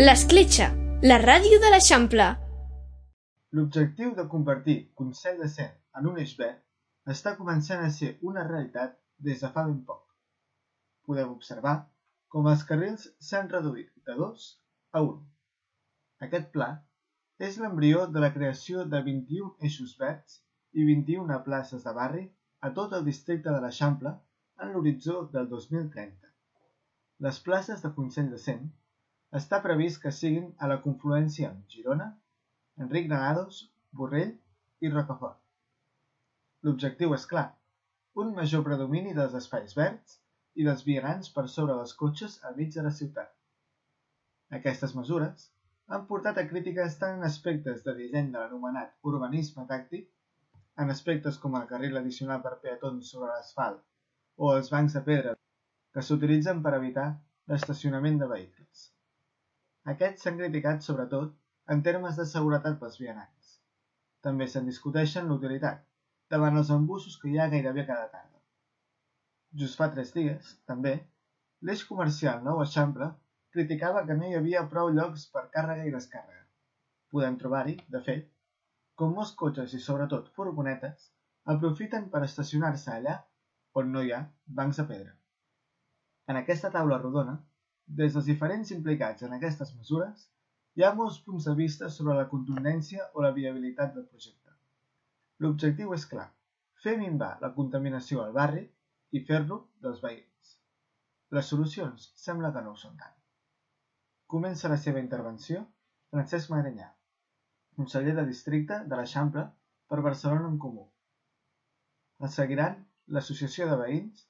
[0.00, 0.66] L'Escletxa,
[1.10, 2.26] la ràdio de l'Eixample.
[3.58, 6.46] L'objectiu de convertir Consell de Cent en un eix B
[7.14, 8.94] està començant a ser una realitat
[9.30, 10.04] des de fa ben poc.
[11.02, 11.74] Podeu observar
[12.36, 14.46] com els carrils s'han reduït de 2
[15.00, 15.18] a 1.
[16.30, 16.72] Aquest pla
[17.50, 20.40] és l'embrió de la creació de 21 eixos verds
[20.78, 22.26] i 21 places de barri
[22.68, 24.14] a tot el districte de l'Eixample
[24.62, 26.36] en l'horitzó del 2030.
[27.26, 28.68] Les places de Consell de Cent
[29.36, 32.08] està previst que siguin a la confluència amb Girona,
[32.84, 33.60] Enric Granados,
[33.92, 34.32] Borrell
[34.80, 35.40] i Rocafort.
[36.64, 37.48] L'objectiu és clar,
[38.22, 40.16] un major predomini dels espais verds
[40.58, 43.30] i dels vianants per sobre dels cotxes al mig de la ciutat.
[44.58, 45.50] Aquestes mesures
[45.94, 50.08] han portat a crítiques tant en aspectes de disseny de l'anomenat urbanisme tàctic,
[50.82, 53.84] en aspectes com el carril addicional per peatons sobre l'asfalt
[54.38, 55.36] o els bancs de pedra
[55.94, 57.08] que s'utilitzen per evitar
[57.52, 58.57] l'estacionament de vehicles.
[59.92, 61.34] Aquests s'han criticat sobretot
[61.74, 63.54] en termes de seguretat pels vianants.
[64.26, 65.84] També se'n discuteixen l'utilitat,
[66.34, 68.42] davant els embussos que hi ha gairebé cada tarda.
[69.62, 70.94] Just fa tres dies, també,
[71.68, 73.08] l'eix comercial Nou Eixample
[73.56, 76.44] criticava que no hi havia prou llocs per càrrega i descàrrega.
[77.14, 78.26] Podem trobar-hi, de fet,
[79.00, 81.08] com molts cotxes i sobretot furgonetes
[81.54, 83.14] aprofiten per estacionar-se allà
[83.80, 84.24] on no hi ha
[84.60, 85.14] bancs de pedra.
[86.28, 87.38] En aquesta taula rodona
[87.88, 90.26] des dels diferents implicats en aquestes mesures,
[90.76, 94.52] hi ha molts punts de vista sobre la contundència o la viabilitat del projecte.
[95.42, 96.26] L'objectiu és clar,
[96.82, 98.64] fer minvar la contaminació al barri
[99.12, 100.52] i fer-lo dels veïns.
[101.36, 103.14] Les solucions sembla que no ho són tant.
[104.34, 105.64] Comença la seva intervenció
[106.12, 106.88] Francesc Magrenyà,
[107.76, 109.46] conseller de districte de l'Eixample
[109.88, 110.84] per Barcelona en Comú.
[112.20, 112.82] El seguiran
[113.16, 114.26] l'Associació de Veïns,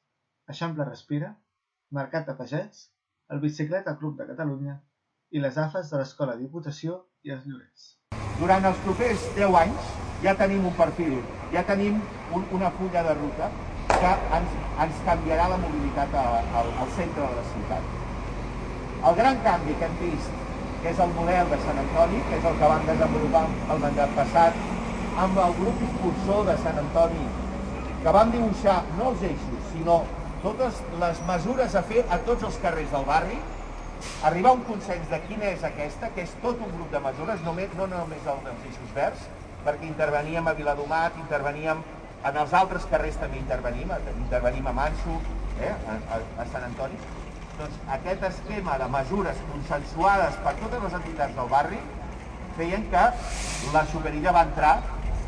[0.54, 1.32] Eixample Respira,
[1.98, 2.86] Mercat de Pagès
[3.30, 4.74] el Bicicleta Club de Catalunya
[5.30, 6.94] i les AFES de l'Escola Diputació
[7.28, 7.88] i els Llorers.
[8.40, 9.90] Durant els propers 10 anys
[10.22, 11.18] ja tenim un perfil,
[11.52, 11.98] ja tenim
[12.32, 13.50] un, una fulla de ruta
[13.92, 17.92] que ens, ens canviarà la mobilitat a, a, al centre de la ciutat.
[19.10, 20.38] El gran canvi que hem vist,
[20.82, 24.16] que és el model de Sant Antoni, que és el que vam desenvolupar el mandat
[24.16, 24.64] passat,
[25.26, 27.28] amb el grup impulsor de Sant Antoni,
[28.04, 30.00] que vam dibuixar no els eixos, sinó
[30.48, 33.36] totes les mesures a fer a tots els carrers del barri,
[34.24, 37.44] arribar a un consens de quina és aquesta, que és tot un grup de mesures,
[37.44, 39.26] només, no només el dels eixos verds,
[39.66, 41.82] perquè interveníem a Viladomat, interveníem
[42.28, 45.20] en els altres carrers també intervenim, intervenim a Manso,
[45.60, 46.98] eh, a, a, a Sant Antoni.
[47.58, 51.80] Doncs aquest esquema de mesures consensuades per totes les entitats del barri
[52.58, 53.06] feien que
[53.74, 54.74] la superilla va entrar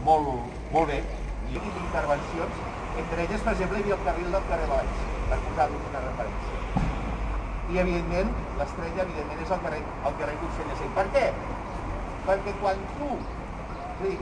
[0.07, 1.03] molt, molt bé
[1.51, 5.87] i intervencions entre elles, per exemple, hi havia el carril del carrer Valls, per posar-vos
[5.91, 6.59] una referència.
[7.71, 9.81] I, evidentment, l'estrella, evidentment, és el carrer,
[10.11, 11.25] el carrer Consell de Per què?
[12.29, 13.11] Perquè quan tu...
[14.01, 14.13] Sí,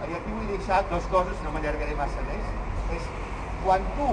[0.00, 2.52] i aquí vull deixar dues coses, no m'allargaré massa més,
[2.96, 3.08] és
[3.64, 4.08] quan tu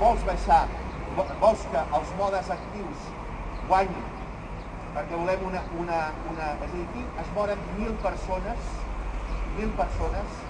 [0.00, 0.62] vols baixar,
[1.42, 3.08] vols que els modes actius
[3.66, 4.06] guanyin,
[4.94, 5.64] perquè volem una...
[5.82, 6.00] una,
[6.30, 8.70] una és a dir, aquí es moren mil persones,
[9.58, 10.40] mil persones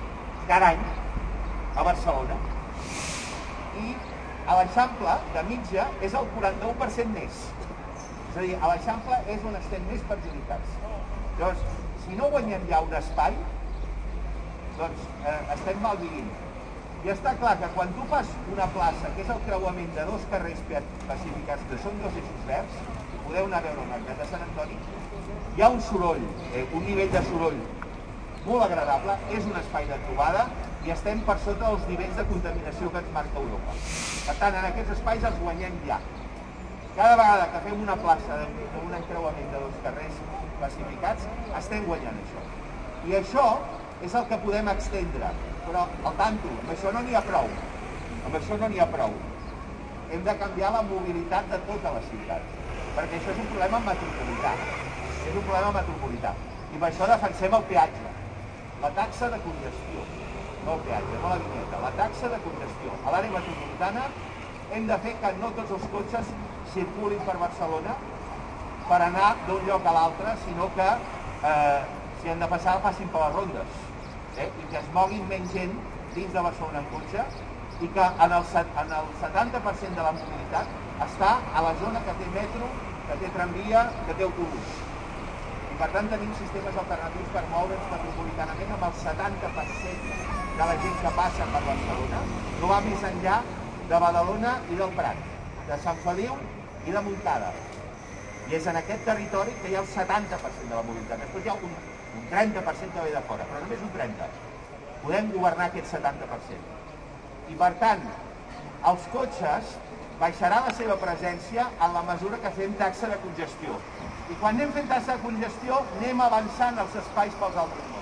[0.48, 1.03] cada any
[1.74, 2.36] a Barcelona
[3.82, 3.94] i
[4.46, 7.42] a l'Eixample de mitja és el 41% més.
[8.30, 10.78] És a dir, a l'Eixample és on estem més perjudicats.
[11.38, 11.62] Llavors,
[12.04, 13.36] si no guanyem ja un espai,
[14.78, 16.28] doncs eh, estem mal vivint.
[17.04, 20.22] I està clar que quan tu fas una plaça, que és el creuament de dos
[20.32, 22.78] carrers pacificats, que són dos eixos verds,
[23.26, 24.78] podeu anar a veure el mercat de Sant Antoni,
[25.56, 26.22] hi ha un soroll,
[26.52, 27.60] eh, un nivell de soroll
[28.44, 30.46] molt agradable, és un espai de trobada,
[30.84, 33.74] i estem per sota dels nivells de contaminació que ens marca Europa.
[34.26, 35.96] Per tant, en aquests espais els guanyem ja.
[36.94, 38.36] Cada vegada que fem una plaça
[38.74, 40.18] d'un encreuament de dos carrers
[40.58, 41.24] classificats,
[41.60, 42.42] estem guanyant això.
[43.08, 43.46] I això
[44.04, 45.30] és el que podem extendre.
[45.64, 47.48] Però, al tanto, amb això no n'hi ha prou.
[48.28, 49.16] Amb això no n'hi ha prou.
[50.12, 52.52] Hem de canviar la mobilitat de tota la ciutat.
[52.98, 54.52] Perquè això és un problema metropolità.
[55.24, 56.34] És un problema metropolità.
[56.74, 58.12] I per això defensem el peatge,
[58.84, 60.04] la taxa de congestió,
[60.64, 62.92] no el peatge, no la vinyeta, la taxa de congestió.
[63.04, 64.04] A l'àrea metropolitana
[64.74, 66.30] hem de fer que no tots els cotxes
[66.74, 67.96] circulin per Barcelona
[68.88, 71.82] per anar d'un lloc a l'altre, sinó que eh,
[72.20, 73.80] si han de passar passin per les rondes
[74.36, 74.48] eh?
[74.48, 75.74] i que es moguin menys gent
[76.14, 77.24] dins de Barcelona en cotxe
[77.84, 78.44] i que en el,
[78.84, 82.68] en el 70% de la mobilitat està a la zona que té metro,
[83.08, 84.76] que té tramvia, que té autobús.
[85.74, 90.96] I per tant tenim sistemes alternatius per moure'ns metropolitanament amb el 70% de la gent
[91.02, 92.22] que passa per Barcelona,
[92.60, 93.40] no va més enllà
[93.88, 95.20] de Badalona i del Prat,
[95.68, 96.36] de Sant Feliu
[96.86, 97.52] i de Montcada.
[98.48, 101.22] I és en aquest territori que hi ha el 70% de la mobilitat.
[101.24, 101.72] Després hi ha un,
[102.20, 104.52] un 30% que ve de fora, però només un 30%
[105.04, 106.60] podem governar aquest 70%.
[107.52, 108.04] I per tant,
[108.90, 109.74] els cotxes
[110.20, 113.76] baixarà la seva presència en la mesura que fem taxa de congestió.
[114.30, 117.93] I quan anem fent taxa de congestió, anem avançant els espais pels altres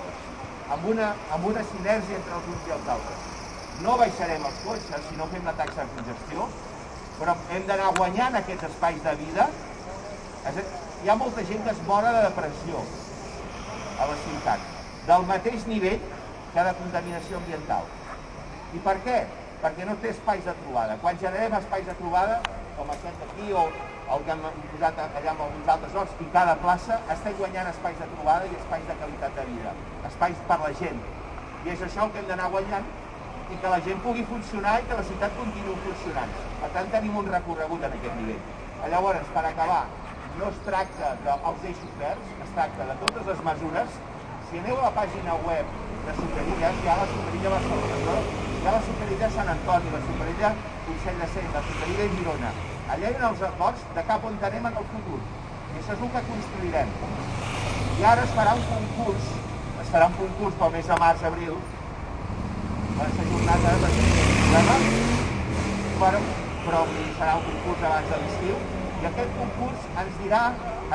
[0.73, 3.29] amb una, amb una sinergia entre els uns i els altres.
[3.83, 6.47] No baixarem els cotxes si no fem la taxa de congestió,
[7.19, 9.47] però hem d'anar guanyant aquests espais de vida.
[11.03, 12.81] Hi ha molta gent que es mora de depressió
[13.99, 14.65] a la ciutat,
[15.07, 16.01] del mateix nivell
[16.53, 17.87] que de contaminació ambiental.
[18.73, 19.19] I per què?
[19.63, 20.97] Perquè no té espais de trobada.
[21.01, 22.41] Quan generem espais de trobada,
[22.77, 23.65] com aquest aquí o
[24.13, 24.41] el que hem
[24.73, 28.57] posat allà en alguns altres llocs, i cada plaça estem guanyant espais de trobada i
[28.59, 29.73] espais de qualitat de vida,
[30.09, 30.99] espais per la gent.
[31.63, 32.89] I és això el que hem d'anar guanyant
[33.53, 36.35] i que la gent pugui funcionar i que la ciutat continuï funcionant.
[36.61, 38.43] Per tant, tenim un recorregut en aquest nivell.
[38.91, 39.83] Llavors, per acabar,
[40.39, 43.97] no es tracta dels eixos verds, es tracta de totes les mesures.
[44.49, 45.73] Si aneu a la pàgina web
[46.05, 48.17] de Superilles, hi ha la Superilla Barcelona,
[48.59, 50.55] hi ha la Superilla Sant Antoni, la Superilla
[50.93, 52.49] Consell de Cent, la Superilla Girona.
[52.93, 55.21] Allà hi ha els acords de cap on anem en el futur.
[55.73, 56.91] I això és el que construirem.
[57.97, 59.31] I ara es farà un concurs,
[59.81, 61.55] es farà un concurs pel mes de març-abril,
[62.99, 63.91] per ser jornada de
[64.37, 64.77] problema,
[65.97, 66.21] però,
[66.67, 66.83] però
[67.17, 68.61] serà un concurs abans de l'estiu,
[69.01, 70.43] i aquest concurs ens dirà,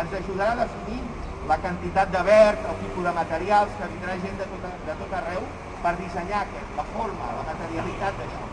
[0.04, 1.02] ens ajudarà a definir
[1.50, 5.18] la quantitat de verd, el tipus de materials, que vindrà gent de tot, de tot
[5.24, 5.50] arreu
[5.82, 8.47] per dissenyar aquest, la forma, la materialitat d'això.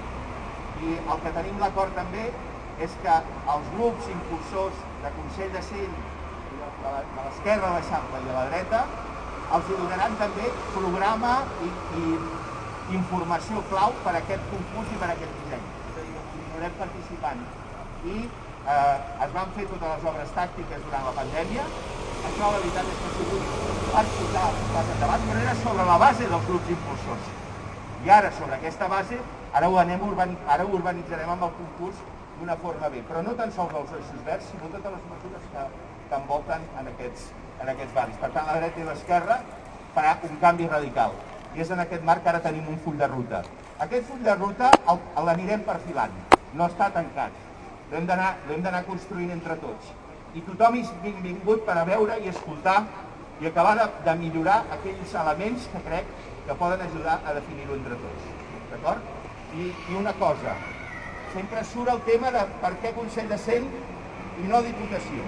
[0.84, 2.26] I el que tenim l'acord també
[2.84, 3.16] és que
[3.54, 5.96] els grups impulsors de Consell de Cent,
[6.56, 8.82] de l'esquerra de l'Eixample i de la dreta,
[9.56, 11.70] els donaran també programa i,
[12.02, 15.64] i informació clau per a aquest concurs i per a aquest disseny.
[15.92, 17.46] És a dir, continuarem participant.
[18.06, 21.70] I eh, es van fer totes les obres tàctiques durant la pandèmia,
[22.26, 23.48] això la veritat és que ha sigut
[23.94, 27.45] per posar pas endavant, però era sobre la base dels grups impulsors.
[28.06, 29.18] I ara, sobre aquesta base,
[29.52, 32.04] ara ho, anem urbani ara ho urbanitzarem amb el concurs
[32.38, 35.64] d'una forma bé, però no tan sols els eixos verds, sinó totes les mesures que,
[36.12, 37.32] que envolten en aquests,
[37.64, 38.22] en aquests barris.
[38.22, 39.40] Per tant, la dreta i l'esquerra
[39.98, 41.18] farà un canvi radical.
[41.58, 43.42] I és en aquest marc que ara tenim un full de ruta.
[43.88, 44.70] Aquest full de ruta
[45.26, 46.14] l'anirem perfilant,
[46.54, 47.34] no està tancat.
[47.90, 49.96] L'hem d'anar construint entre tots
[50.36, 52.82] i tothom és benvingut per a veure i escoltar
[53.42, 56.14] i acabar de, de millorar aquells elements que crec
[56.48, 58.32] que poden ajudar a definir-ho entre tots.
[58.72, 59.12] D'acord?
[59.56, 60.56] I, I una cosa,
[61.34, 63.68] sempre surt el tema de per què Consell de Cent
[64.44, 65.28] i no Diputació.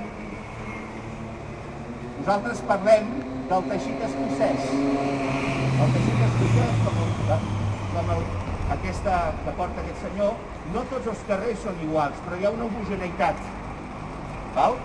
[2.17, 3.13] Nosaltres parlem
[3.51, 4.67] del teixit escocès.
[4.71, 7.47] El teixit escocès, com, el,
[7.93, 8.27] com el,
[8.75, 10.35] aquesta que porta aquest senyor,
[10.73, 13.43] no tots els carrers són iguals, però hi ha una homogeneïtat.
[14.57, 14.79] Val?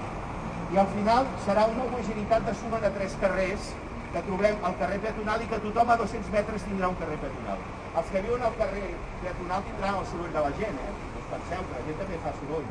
[0.72, 3.72] I al final serà una homogeneïtat de suma de tres carrers
[4.12, 7.64] que trobem al carrer peatonal i que tothom a 200 metres tindrà un carrer peatonal.
[8.00, 8.84] Els que viuen al carrer
[9.24, 10.92] peatonal tindran el soroll de la gent, eh?
[11.14, 12.68] No penseu que la gent també fa soroll.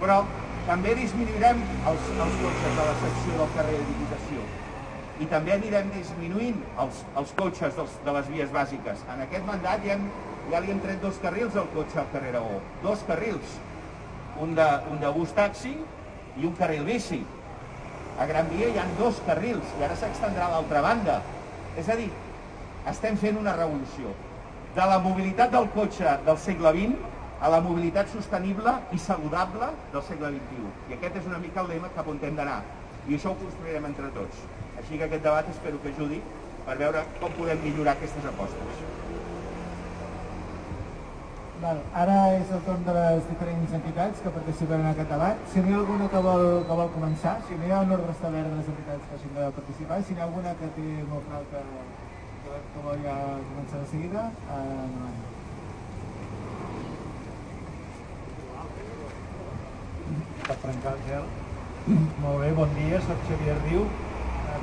[0.00, 0.16] Però
[0.66, 4.48] també disminuirem els, els cotxes de la secció del carrer de Diputació
[5.20, 9.06] i també anirem disminuint els, els cotxes dels, de les vies bàsiques.
[9.12, 10.04] En aquest mandat ja, hem,
[10.52, 12.60] ja li hem tret dos carrils al cotxe al carrer Aragó.
[12.84, 13.56] Dos carrils.
[14.40, 15.74] Un de, un de bus taxi
[16.40, 17.20] i un carril bici.
[18.18, 21.20] A Gran Via hi ha dos carrils i ara s'extendrà a l'altra banda.
[21.78, 22.08] És a dir,
[22.90, 24.12] estem fent una revolució.
[24.74, 27.08] De la mobilitat del cotxe del segle XX
[27.40, 30.66] a la mobilitat sostenible i saludable del segle XXI.
[30.90, 32.60] I aquest és una mica el lema cap on hem d'anar.
[33.08, 34.44] I això ho construirem entre tots.
[34.76, 36.20] Així que aquest debat espero que ajudi
[36.66, 39.19] per veure com podem millorar aquestes apostes.
[41.60, 45.40] Val, ara és el torn de les diferents entitats que participen en aquest debat.
[45.52, 48.14] Si n'hi ha alguna que vol, que vol començar, si no hi ha un ordre
[48.14, 51.26] establert de les entitats que hagin de participar, si n'hi ha alguna que té molt
[51.28, 51.60] clar que,
[52.46, 53.16] que, que vol ja
[53.50, 54.22] començar de seguida,
[54.56, 55.10] eh, no.
[60.46, 61.28] Per trencar el gel.
[62.24, 63.84] Molt bé, bon dia, soc Xavier Riu,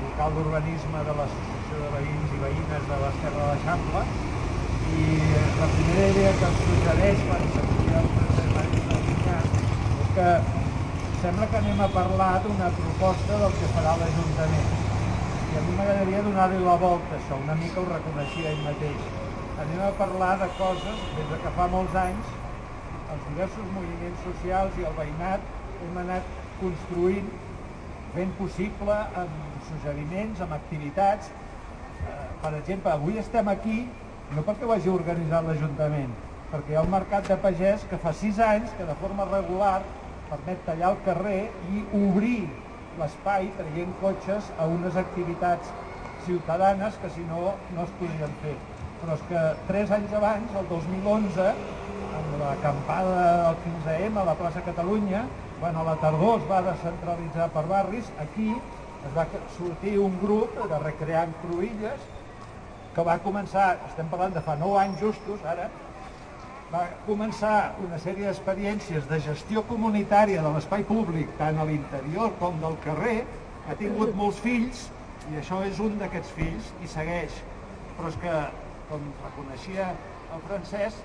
[0.02, 4.04] vocal d'urbanisme de l'Associació de Veïns i Veïnes de l'Esquerra de l'Eixample
[4.96, 5.06] i
[5.60, 8.48] la primera idea que em suggereix quan sentia el Francesc
[9.98, 10.28] és que
[11.22, 14.70] sembla que anem a parlar d'una proposta del que farà l'Ajuntament.
[15.52, 19.02] I a mi m'agradaria donar-li la volta, això, una mica ho reconeixia ell mateix.
[19.66, 22.32] Anem a parlar de coses des de que fa molts anys
[23.14, 25.44] els diversos moviments socials i el veïnat
[25.84, 27.30] hem anat construint
[28.16, 31.30] fent possible amb suggeriments, amb activitats.
[31.30, 33.80] Eh, per exemple, avui estem aquí
[34.36, 36.12] no perquè ho hagi organitzat l'Ajuntament,
[36.52, 39.80] perquè hi ha un mercat de pagès que fa sis anys que de forma regular
[40.30, 41.42] permet tallar el carrer
[41.74, 42.42] i obrir
[43.00, 45.72] l'espai traient cotxes a unes activitats
[46.26, 48.56] ciutadanes que si no no es podrien fer.
[49.02, 51.48] Però és que tres anys abans, el 2011,
[52.18, 55.24] amb l'acampada del 15M a la plaça Catalunya,
[55.62, 60.58] quan a la tardor es va descentralitzar per barris, aquí es va sortir un grup
[60.58, 62.17] de Recreant Cruïlles
[62.98, 65.68] que va començar, estem parlant de fa 9 anys justos ara,
[66.72, 72.58] va començar una sèrie d'experiències de gestió comunitària de l'espai públic, tant a l'interior com
[72.64, 73.20] del carrer,
[73.70, 74.88] ha tingut molts fills,
[75.30, 77.38] i això és un d'aquests fills, i segueix.
[78.00, 78.34] Però és que,
[78.90, 79.92] com reconeixia
[80.34, 80.98] el francès,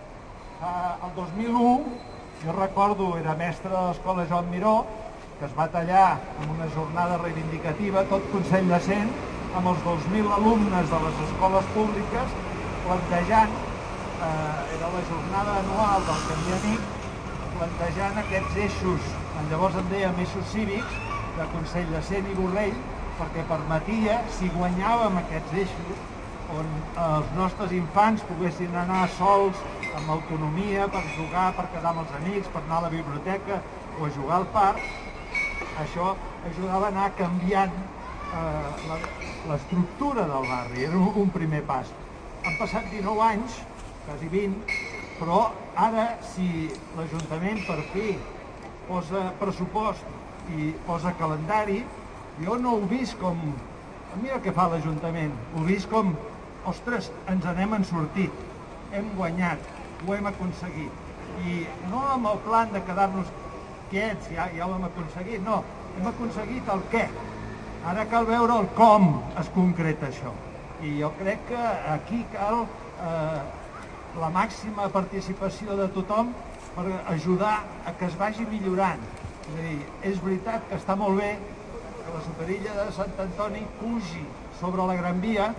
[0.64, 2.00] el 2001,
[2.46, 4.78] jo recordo, era mestre de l'escola Joan Miró,
[5.38, 6.08] que es va tallar
[6.40, 9.12] en una jornada reivindicativa, tot Consell de Cent,
[9.58, 12.36] amb els 2.000 alumnes de les escoles públiques,
[12.86, 16.86] plantejant, eh, era la jornada anual del Camí Amic,
[17.58, 19.10] plantejant aquests eixos,
[19.50, 20.96] llavors en dèiem eixos cívics,
[21.36, 22.80] de Consell de Cent i Borrell,
[23.20, 26.00] perquè permetia, si guanyàvem aquests eixos,
[26.52, 26.72] on
[27.04, 29.60] els nostres infants poguessin anar sols,
[29.96, 33.60] amb autonomia, per jugar, per quedar amb els amics, per anar a la biblioteca
[34.00, 34.80] o a jugar al parc,
[35.84, 36.14] això
[36.48, 37.76] ajudava a anar canviant
[38.32, 38.98] eh,
[39.48, 41.90] l'estructura del barri, era un, primer pas.
[42.46, 43.58] Han passat 19 anys,
[44.06, 44.62] quasi 20,
[45.20, 45.40] però
[45.78, 46.48] ara si
[46.96, 48.14] l'Ajuntament per fi
[48.88, 50.02] posa pressupost
[50.58, 51.82] i posa calendari,
[52.42, 53.38] jo no ho vist com...
[54.20, 56.10] Mira què fa l'Ajuntament, ho vist com
[56.68, 58.34] ostres, ens n'hem en sortit,
[58.92, 59.62] hem guanyat,
[60.04, 60.98] ho hem aconseguit.
[61.48, 63.30] I no amb el plan de quedar-nos
[63.90, 65.62] quiets, ja, ja ho hem aconseguit, no,
[65.96, 67.06] hem aconseguit el què.
[67.82, 69.08] Ara cal veure el com
[69.40, 70.30] es concreta això.
[70.86, 73.40] I jo crec que aquí cal eh,
[74.22, 76.30] la màxima participació de tothom
[76.76, 79.02] per ajudar a que es vagi millorant.
[79.42, 79.80] És a dir,
[80.12, 81.32] és veritat que està molt bé
[82.04, 84.22] que la superilla de Sant Antoni pugi
[84.60, 85.50] sobre la Gran Via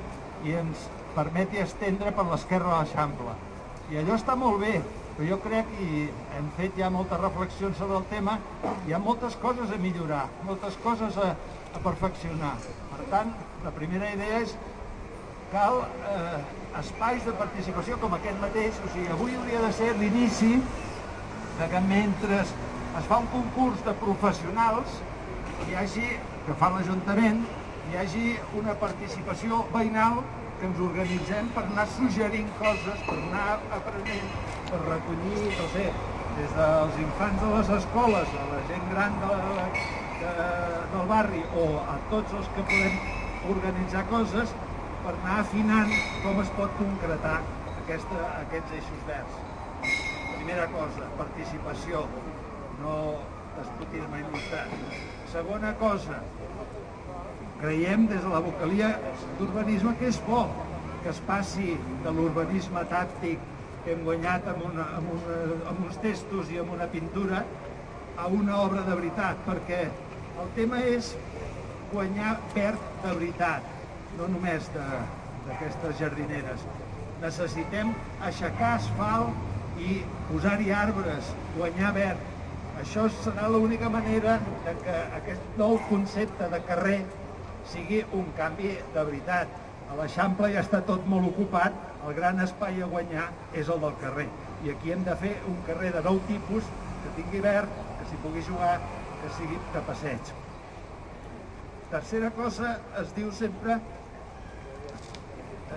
[0.48, 3.36] i ens permeti estendre per l'esquerra de l'Eixample.
[3.92, 4.78] I allò està molt bé,
[5.16, 8.38] però jo crec, i hem fet ja moltes reflexions sobre el tema,
[8.88, 11.34] hi ha moltes coses a millorar, moltes coses a,
[11.74, 12.56] a perfeccionar.
[12.90, 13.34] Per tant,
[13.66, 14.56] la primera idea és
[15.54, 16.42] cal eh,
[16.82, 20.56] espais de participació com aquest mateix, o sigui, avui hauria de ser l'inici
[21.60, 25.02] de que mentre es fa un concurs de professionals
[25.68, 26.08] hi hagi,
[26.48, 27.44] que fa l'Ajuntament,
[27.90, 30.24] hi hagi una participació veïnal
[30.60, 34.28] que ens organitzem per anar suggerint coses, per anar aprenent,
[34.74, 35.86] per recollir, no sé,
[36.34, 39.34] des dels infants de les escoles, a la gent gran de,
[40.22, 40.32] de,
[40.94, 42.98] del barri o a tots els que podem
[43.54, 44.56] organitzar coses
[45.04, 47.38] per anar afinant com es pot concretar
[47.84, 49.38] aquesta, aquests eixos verds.
[50.34, 52.08] Primera cosa, participació,
[52.82, 52.98] no
[53.54, 54.74] despotisme il·lustrat.
[55.30, 56.18] Segona cosa,
[57.62, 58.96] creiem des de la vocalia
[59.38, 60.48] d'urbanisme que és bo
[61.04, 63.53] que es passi de l'urbanisme tàctic
[63.84, 65.38] que hem guanyat amb, una, amb, una,
[65.72, 67.44] amb uns textos i amb una pintura
[68.18, 69.82] a una obra de veritat, perquè
[70.40, 71.14] el tema és
[71.92, 73.68] guanyar verd de veritat,
[74.18, 76.64] no només d'aquestes jardineres.
[77.22, 77.92] Necessitem
[78.30, 80.00] aixecar asfalt i
[80.30, 82.30] posar-hi arbres, guanyar verd.
[82.82, 87.02] Això serà l'única manera de que aquest nou concepte de carrer
[87.70, 89.52] sigui un canvi de veritat.
[89.90, 93.96] A l'Eixample ja està tot molt ocupat, el gran espai a guanyar és el del
[94.02, 94.28] carrer.
[94.64, 96.64] I aquí hem de fer un carrer de nou tipus,
[97.04, 97.70] que tingui verd,
[98.00, 98.76] que s'hi pugui jugar,
[99.22, 100.34] que sigui de passeig.
[101.92, 103.82] Tercera cosa, es diu sempre eh,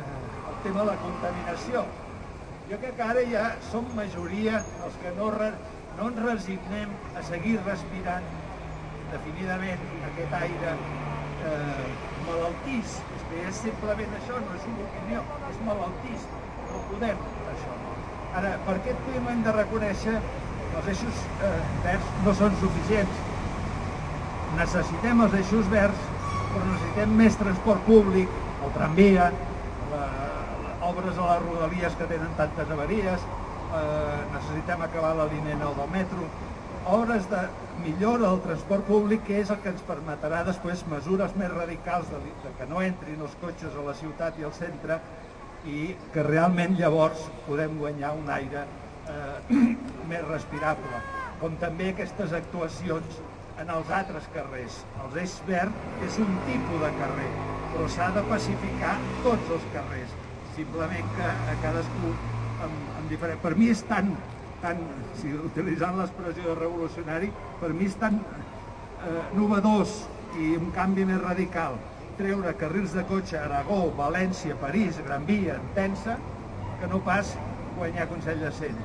[0.00, 1.85] el tema de la contaminació.
[2.71, 5.30] Jo crec que ara ja som majoria els que no,
[5.99, 8.26] no ens resignem a seguir respirant
[9.12, 10.73] definidament aquest aire
[11.50, 11.92] eh,
[12.26, 12.98] malaltís.
[13.46, 16.26] És simplement això, no és una opinió, és malaltís.
[16.66, 17.22] No podem,
[17.52, 17.78] això.
[18.40, 21.54] Ara, per aquest tema hem de reconèixer que els eixos eh,
[21.86, 23.24] verds no són suficients.
[24.56, 26.12] Necessitem els eixos verds
[26.56, 29.30] però necessitem més transport públic, el tramvia,
[29.92, 30.04] la,
[30.88, 33.26] obres a les rodalies que tenen tantes avaries,
[33.76, 36.28] eh, necessitem acabar la línia 9 del metro,
[36.87, 37.43] obres de
[37.83, 42.23] millora del transport públic que és el que ens permetrà després mesures més radicals de,
[42.45, 44.99] de que no entrin els cotxes a la ciutat i al centre
[45.66, 45.81] i
[46.14, 49.57] que realment llavors podem guanyar un aire eh,
[50.11, 51.02] més respirable
[51.40, 53.19] com també aquestes actuacions
[53.61, 54.78] en els altres carrers.
[55.02, 57.28] Els eix verd és un tipus de carrer,
[57.73, 60.14] però s'ha de pacificar tots els carrers.
[60.55, 62.12] Simplement que a cadascú
[62.64, 63.40] amb, amb diferent...
[63.43, 64.14] Per mi és tan,
[64.62, 64.80] tan
[65.20, 70.02] si utilitzant l'expressió de revolucionari, per mi és tan eh, novedós
[70.40, 71.78] i un canvi més radical
[72.16, 76.16] treure carrils de cotxe a Aragó, València, París, Gran Via, Tensa,
[76.80, 77.34] que no pas
[77.76, 78.78] guanyar Consell de Cent.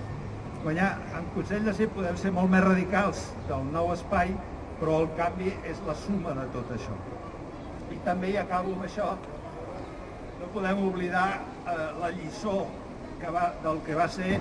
[0.64, 4.34] Guanyar en Consell de Cent podem ser molt més radicals del nou espai,
[4.82, 6.98] però el canvi és la suma de tot això.
[7.92, 9.14] I també, i acabo amb això,
[10.42, 12.66] no podem oblidar eh, la lliçó
[13.22, 14.40] que va, del que va ser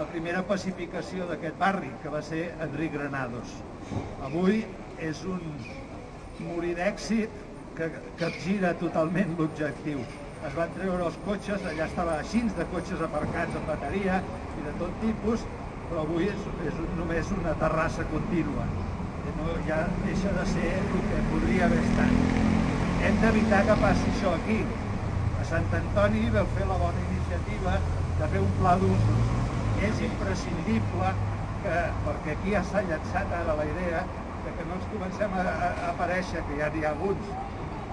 [0.00, 3.52] la primera pacificació d'aquest barri, que va ser Enric Granados.
[4.24, 4.62] Avui
[5.04, 5.42] és un
[6.46, 7.34] morir d'èxit
[7.76, 7.88] que
[8.20, 10.00] capgira totalment l'objectiu.
[10.48, 14.22] Es van treure els cotxes, allà estava així de cotxes aparcats amb bateria
[14.56, 15.44] i de tot tipus,
[15.90, 18.64] però avui és, és només una terrassa contínua.
[19.36, 22.16] No, ja deixa de ser el que podria haver estat.
[23.04, 24.62] Hem d'evitar que passi això aquí.
[25.40, 27.76] A Sant Antoni vau fer la bona iniciativa
[28.16, 29.39] de fer un pla d'usos.
[29.88, 31.12] És imprescindible
[31.62, 34.02] que, perquè aquí ja s'ha llançat ara la idea
[34.44, 37.30] de que no ens comencem a, a aparèixer, que ja n'hi ha alguns,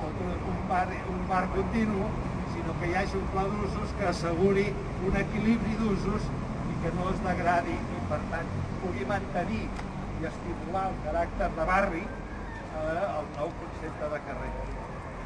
[0.01, 2.10] tot un bar, un bar continu,
[2.53, 4.67] sinó que hi hagi un pla d'usos que asseguri
[5.08, 6.27] un equilibri d'usos
[6.74, 8.51] i que no es degradi i per tant
[8.82, 14.53] pugui mantenir i estimular el caràcter de barri eh, el nou concepte de carrer.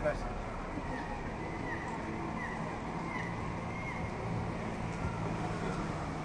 [0.03, 0.40] Gràcies.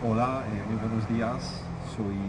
[0.04, 1.62] Hola, eh, muy buenos días.
[1.96, 2.20] Soy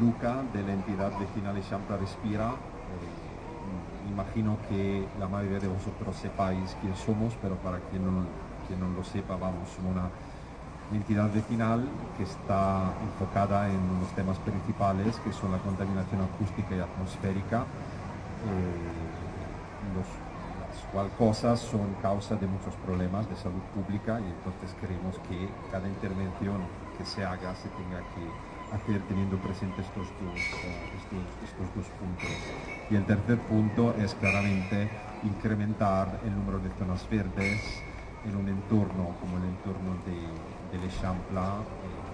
[0.00, 2.48] Luca de la entidad vecinal Eixample Respira.
[2.48, 8.24] Eh, imagino que la mayoría de vosotros sepáis quién somos, pero para quien no,
[8.66, 10.08] quien no lo sepa, vamos, somos una
[10.96, 11.86] entidad vecinal
[12.16, 17.68] que está enfocada en unos temas principales que son la contaminación acústica y atmosférica,
[18.48, 18.80] eh,
[19.92, 20.08] los,
[20.72, 25.50] las cual cosas son causa de muchos problemas de salud pública y entonces queremos que
[25.70, 26.64] cada intervención
[26.96, 31.86] que se haga se tenga que hacer teniendo presentes estos dos, uh, estos, estos dos
[32.00, 32.30] puntos.
[32.90, 34.88] Y el tercer punto es claramente
[35.22, 37.82] incrementar el número de zonas verdes
[38.26, 42.04] en un entorno como el entorno de, de L'Eixample, eh,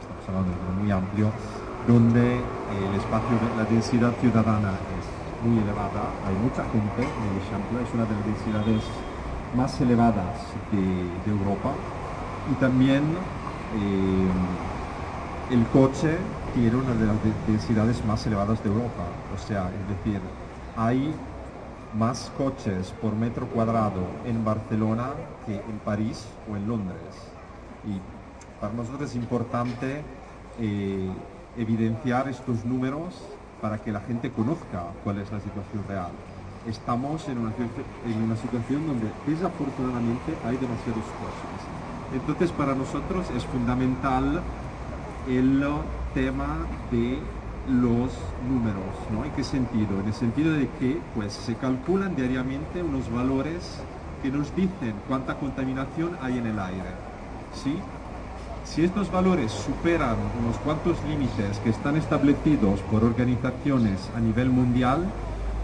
[0.00, 1.30] estamos hablando de un muy amplio,
[1.86, 5.04] donde el espacio, la densidad ciudadana es
[5.46, 8.82] muy elevada, hay mucha gente en L'Eixample, es una de las densidades
[9.56, 10.38] más elevadas
[10.72, 11.70] de, de Europa
[12.50, 13.02] y también
[13.74, 16.16] eh, el coche
[16.54, 19.04] tiene una de las densidades más elevadas de Europa.
[19.34, 20.20] O sea, es decir,
[20.76, 21.14] hay
[21.98, 25.10] más coches por metro cuadrado en Barcelona
[25.46, 26.98] que en París o en Londres.
[27.86, 28.00] Y
[28.60, 30.02] para nosotros es importante
[30.60, 31.10] eh,
[31.58, 33.14] evidenciar estos números
[33.60, 36.10] para que la gente conozca cuál es la situación real.
[36.68, 37.52] Estamos en una,
[38.06, 41.73] en una situación donde desafortunadamente hay demasiados coches.
[42.12, 44.42] Entonces para nosotros es fundamental
[45.28, 45.64] el
[46.12, 46.58] tema
[46.90, 47.18] de
[47.68, 48.12] los
[48.46, 49.24] números, ¿no?
[49.24, 49.98] ¿En qué sentido?
[50.00, 53.80] En el sentido de que pues, se calculan diariamente unos valores
[54.22, 56.90] que nos dicen cuánta contaminación hay en el aire.
[57.54, 57.78] ¿sí?
[58.64, 65.04] Si estos valores superan unos cuantos límites que están establecidos por organizaciones a nivel mundial,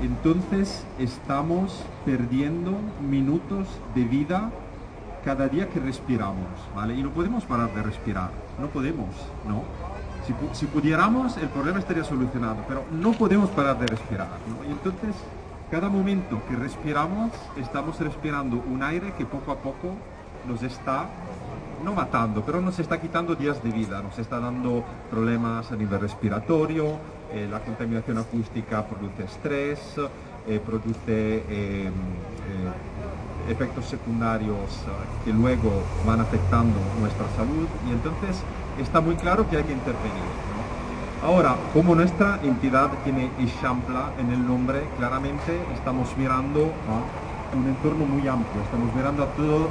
[0.03, 2.73] entonces estamos perdiendo
[3.09, 4.51] minutos de vida
[5.25, 6.95] cada día que respiramos, ¿vale?
[6.95, 9.09] Y no podemos parar de respirar, no podemos,
[9.47, 9.63] ¿no?
[10.53, 14.69] Si, pudiéramos, el problema estaría solucionado, pero no podemos parar de respirar, ¿no?
[14.69, 15.17] Y entonces,
[15.71, 19.95] cada momento que respiramos, estamos respirando un aire que poco a poco
[20.47, 21.07] nos está,
[21.85, 26.01] no matando, pero nos está quitando días de vida, nos está dando problemas a nivel
[26.01, 26.99] respiratorio,
[27.33, 29.97] eh, la contaminación acústica produce estrés,
[30.47, 31.45] eh, produce...
[31.49, 31.91] Eh, eh
[33.49, 35.71] efectos secundarios eh, que luego
[36.07, 38.43] van afectando nuestra salud y entonces
[38.81, 40.31] está muy claro que hay que intervenir.
[41.23, 48.07] Ahora, como nuestra entidad tiene Eixampla en el nombre, claramente estamos mirando a un entorno
[48.07, 49.69] muy amplio, estamos mirando a todo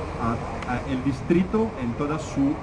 [0.89, 2.53] el distrito en toda su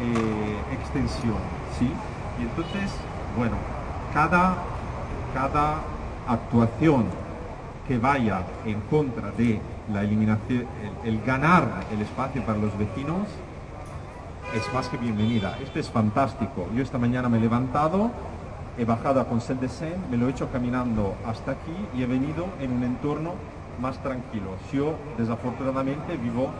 [0.00, 1.36] eh, extensión.
[1.78, 1.90] ¿sí?
[2.38, 2.90] Y entonces,
[3.36, 3.56] bueno,
[4.14, 4.56] cada,
[5.34, 5.80] cada
[6.26, 7.04] actuación
[7.86, 9.60] que vaya en contra de
[9.92, 10.66] la eliminación,
[11.04, 13.28] el, ganar el espacio para los vecinos,
[14.54, 15.56] es más que bienvenida.
[15.62, 16.68] Esto es fantástico.
[16.74, 18.10] Yo esta mañana me he levantado,
[18.78, 22.06] he bajado a Consell de Seine, me lo he hecho caminando hasta aquí y he
[22.06, 23.34] venido en un entorno
[23.80, 24.56] más tranquilo.
[24.72, 26.50] Yo, desafortunadamente, vivo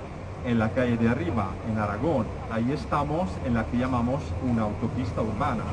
[0.46, 2.26] en la calle de arriba, en Aragón.
[2.50, 5.64] Ahí estamos en la que llamamos una autopista urbana.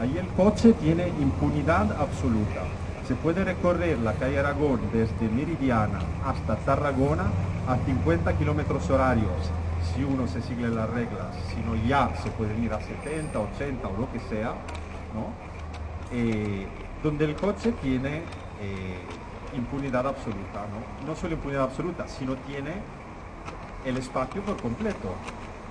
[0.00, 2.62] Ahí el coche tiene impunidad absoluta.
[3.08, 7.24] Se puede recorrer la calle Aragón desde Meridiana hasta Tarragona
[7.66, 9.50] a 50 kilómetros horarios
[9.94, 13.96] si uno se sigue las reglas, sino ya se puede ir a 70, 80 o
[13.98, 14.52] lo que sea,
[15.14, 15.32] ¿no?
[16.12, 16.66] Eh,
[17.02, 18.24] donde el coche tiene
[18.60, 18.98] eh,
[19.56, 21.06] impunidad absoluta, ¿no?
[21.06, 22.74] no solo impunidad absoluta, sino tiene
[23.86, 25.14] el espacio por completo.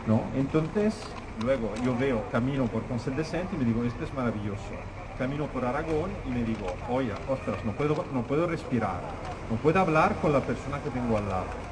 [0.08, 0.23] ¿no?
[0.36, 0.95] Entonces,
[1.43, 4.73] luego yo veo, camino por Consell de y me digo, esto es maravilloso.
[5.17, 9.01] Camino por Aragón y me digo, oye, ostras, no puedo, no puedo respirar,
[9.49, 11.67] no puedo hablar con la persona que tengo al lado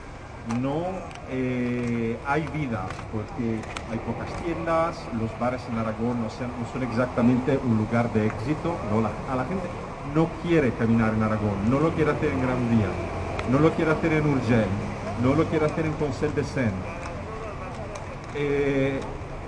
[0.62, 0.84] no
[1.32, 3.60] eh, hay vida porque
[3.92, 8.76] hay pocas tiendas, los bares en Aragón no son, no exactamente un lugar de éxito,
[9.30, 9.68] a la gente
[10.14, 12.88] no quiere caminar en Aragón, no lo quiere hacer en Gran Vía,
[13.52, 14.68] no lo quiere hacer en Urgel,
[15.24, 16.72] no lo quiere hacer en Consell de Seine.
[18.36, 19.00] Eh,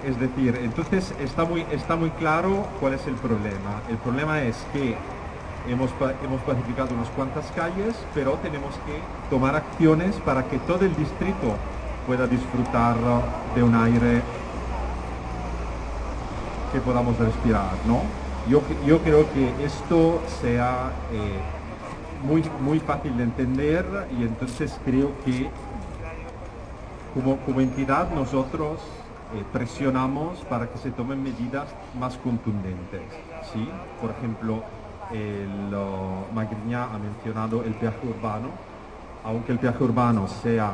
[0.06, 3.82] es decir, entonces está muy, está muy claro cuál es el problema.
[3.90, 4.96] El problema es que
[5.70, 5.92] hemos,
[6.24, 11.56] hemos pacificado unas cuantas calles, pero tenemos que tomar acciones para que todo el distrito
[12.06, 12.96] pueda disfrutar
[13.56, 14.22] de un aire
[16.72, 18.02] que podamos respirar, ¿no?
[18.50, 21.40] Yo, yo creo que esto sea eh,
[22.26, 25.50] muy, muy fácil de entender y entonces creo que
[27.14, 28.80] como, como entidad nosotros
[29.34, 31.68] eh, presionamos para que se tomen medidas
[32.00, 33.02] más contundentes,
[33.52, 33.68] ¿sí?
[34.00, 34.64] Por ejemplo,
[35.12, 38.50] el uh, ha mencionado el viaje urbano,
[39.24, 40.72] aunque el viaje urbano sea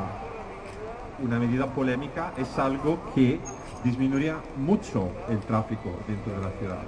[1.22, 3.40] una medida polémica, es algo que
[3.82, 6.82] disminuiría mucho el tráfico dentro de la ciudad.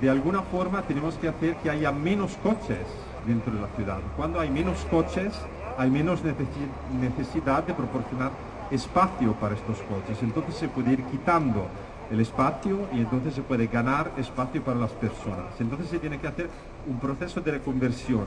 [0.00, 2.86] De alguna forma tenemos que hacer que haya menos coches
[3.26, 3.98] dentro de la ciudad.
[4.16, 5.32] Cuando hay menos coches,
[5.78, 6.20] hay menos
[7.00, 8.30] necesidad de proporcionar
[8.70, 10.22] espacio para estos coches.
[10.22, 11.66] Entonces se puede ir quitando
[12.10, 15.58] el espacio y entonces se puede ganar espacio para las personas.
[15.58, 16.48] Entonces se tiene que hacer
[16.86, 18.26] un proceso de reconversión.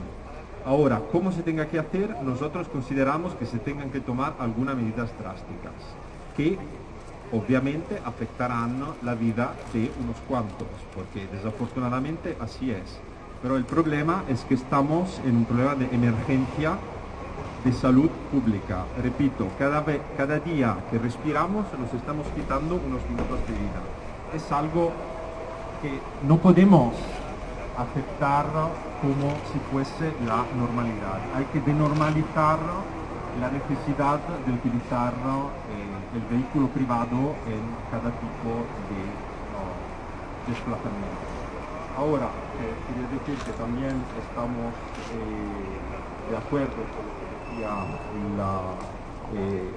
[0.66, 2.14] Ahora, ¿cómo se tenga que hacer?
[2.22, 5.72] Nosotros consideramos que se tengan que tomar algunas medidas drásticas,
[6.36, 6.58] que
[7.32, 13.00] obviamente afectarán la vida de unos cuantos, porque desafortunadamente así es.
[13.42, 16.76] Pero el problema es que estamos en un problema de emergencia
[17.64, 18.84] de salud pública.
[19.02, 23.80] Repito, cada, vez, cada día que respiramos nos estamos quitando unos minutos de vida.
[24.34, 24.92] Es algo
[25.82, 26.94] que no podemos
[27.76, 28.46] aceptar
[29.00, 31.20] como si fuese la normalidad.
[31.34, 32.58] Hay que denormalizar
[33.40, 38.50] la necesidad de utilizar eh, el vehículo privado en cada tipo
[38.90, 39.00] de
[40.50, 41.30] desplazamiento.
[41.96, 42.26] Ahora,
[42.60, 44.72] eh, decir que también estamos
[45.14, 46.82] eh, de acuerdo
[49.36, 49.70] eh,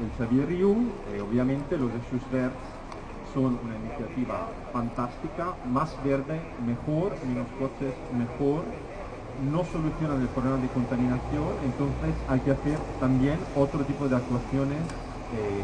[0.00, 0.72] el, Xavier Riu,
[1.12, 2.56] eh, obviamente los Jesús Verdes
[3.34, 8.64] son una iniciativa fantástica, más verde, mejor, menos coches, mejor,
[9.52, 14.82] no solucionan el problema de contaminación, entonces hay que hacer también otro tipo de actuaciones
[15.36, 15.62] eh,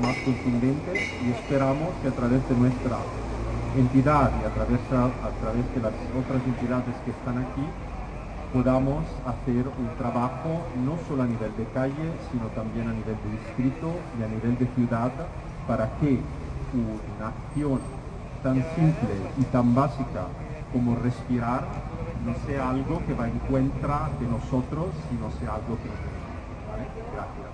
[0.00, 2.96] más contundentes y esperamos que a través de nuestra
[3.76, 7.66] entidad y a través, a través de las otras entidades que están aquí
[8.52, 13.30] podamos hacer un trabajo no solo a nivel de calle, sino también a nivel de
[13.30, 15.10] distrito y a nivel de ciudad
[15.66, 16.20] para que
[16.74, 17.80] una acción
[18.42, 20.26] tan simple y tan básica
[20.72, 21.64] como respirar
[22.24, 26.00] no sea algo que va en contra de nosotros, sino sea algo que nos
[26.68, 26.86] ¿vale?
[27.12, 27.52] Gracias.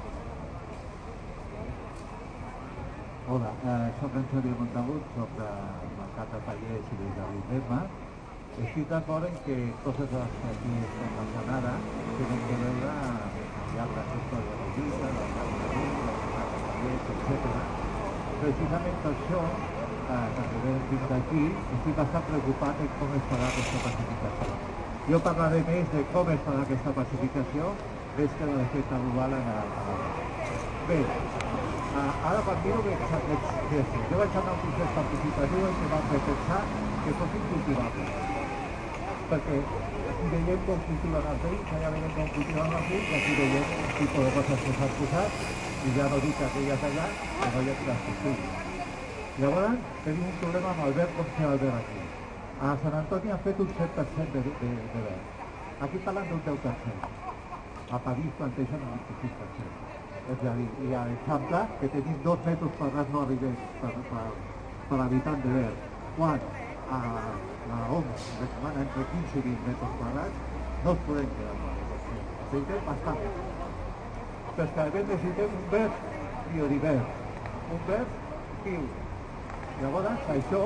[3.31, 5.51] Hola, eh, Xavier Montagut, soc de
[5.99, 7.98] Mercat de Pallers i de
[8.59, 11.75] Estic d'acord en que de les que aquí estem pensant ara
[12.19, 16.51] tenen que veure amb altres històries de lluita, de lluita, del camp
[16.83, 17.53] de etc.
[18.41, 19.43] Precisament per això,
[20.15, 21.45] eh, que ve fins d'aquí,
[21.77, 24.57] estic bastant preocupat en com es farà aquesta pacificació.
[25.13, 27.71] Jo parlaré més de com es farà aquesta pacificació
[28.19, 29.71] més que de l'efecte global en el
[30.89, 33.07] Bé, eh, ara veig,
[33.71, 36.61] veig, jo vaig anar a un procés participatiu en què vam pensar
[37.05, 38.38] que fossin cultivables
[39.31, 39.59] perquè
[40.33, 44.25] veiem com cultiven els veïns, allà veiem com cultiven els veïns, aquí veiem el tipus
[44.25, 45.43] de coses que s'han posat,
[45.85, 47.09] i ja no dic aquelles allà,
[47.43, 48.49] que no hi ha infraestructura.
[49.39, 52.01] Llavors, tenim un problema amb el verd com ser el verd aquí.
[52.59, 55.29] A Sant Antoni han fet un 7% de, de, de verd.
[55.87, 57.13] Aquí parlen d'un 10%.
[57.95, 59.87] A París plantegen un 26%.
[60.35, 64.25] És a dir, i a l'Eixample, que tenim dos metres quadrats no arribem per, per,
[64.91, 65.87] per habitant de verd,
[66.19, 66.43] quan
[66.99, 67.01] a
[67.69, 70.39] la OMS recomana entre 15 i 20 metres quadrats,
[70.85, 71.75] no els podem quedar amb la
[72.41, 73.19] Necessitem bastant
[74.57, 75.99] Però que a més necessitem un verd
[76.53, 77.13] biodivers,
[77.75, 78.09] un verd
[78.65, 78.89] viu.
[79.83, 80.65] Llavors, això,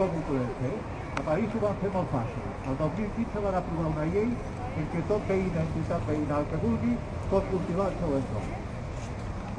[0.00, 0.74] com ho podem fer?
[1.16, 2.50] A París ho van fer molt fàcil.
[2.68, 4.34] El 2015 van aprovar una llei
[4.74, 6.98] en què tot veïna, entitat veïnal que vulgui,
[7.30, 8.54] pot cultivar el seu entorn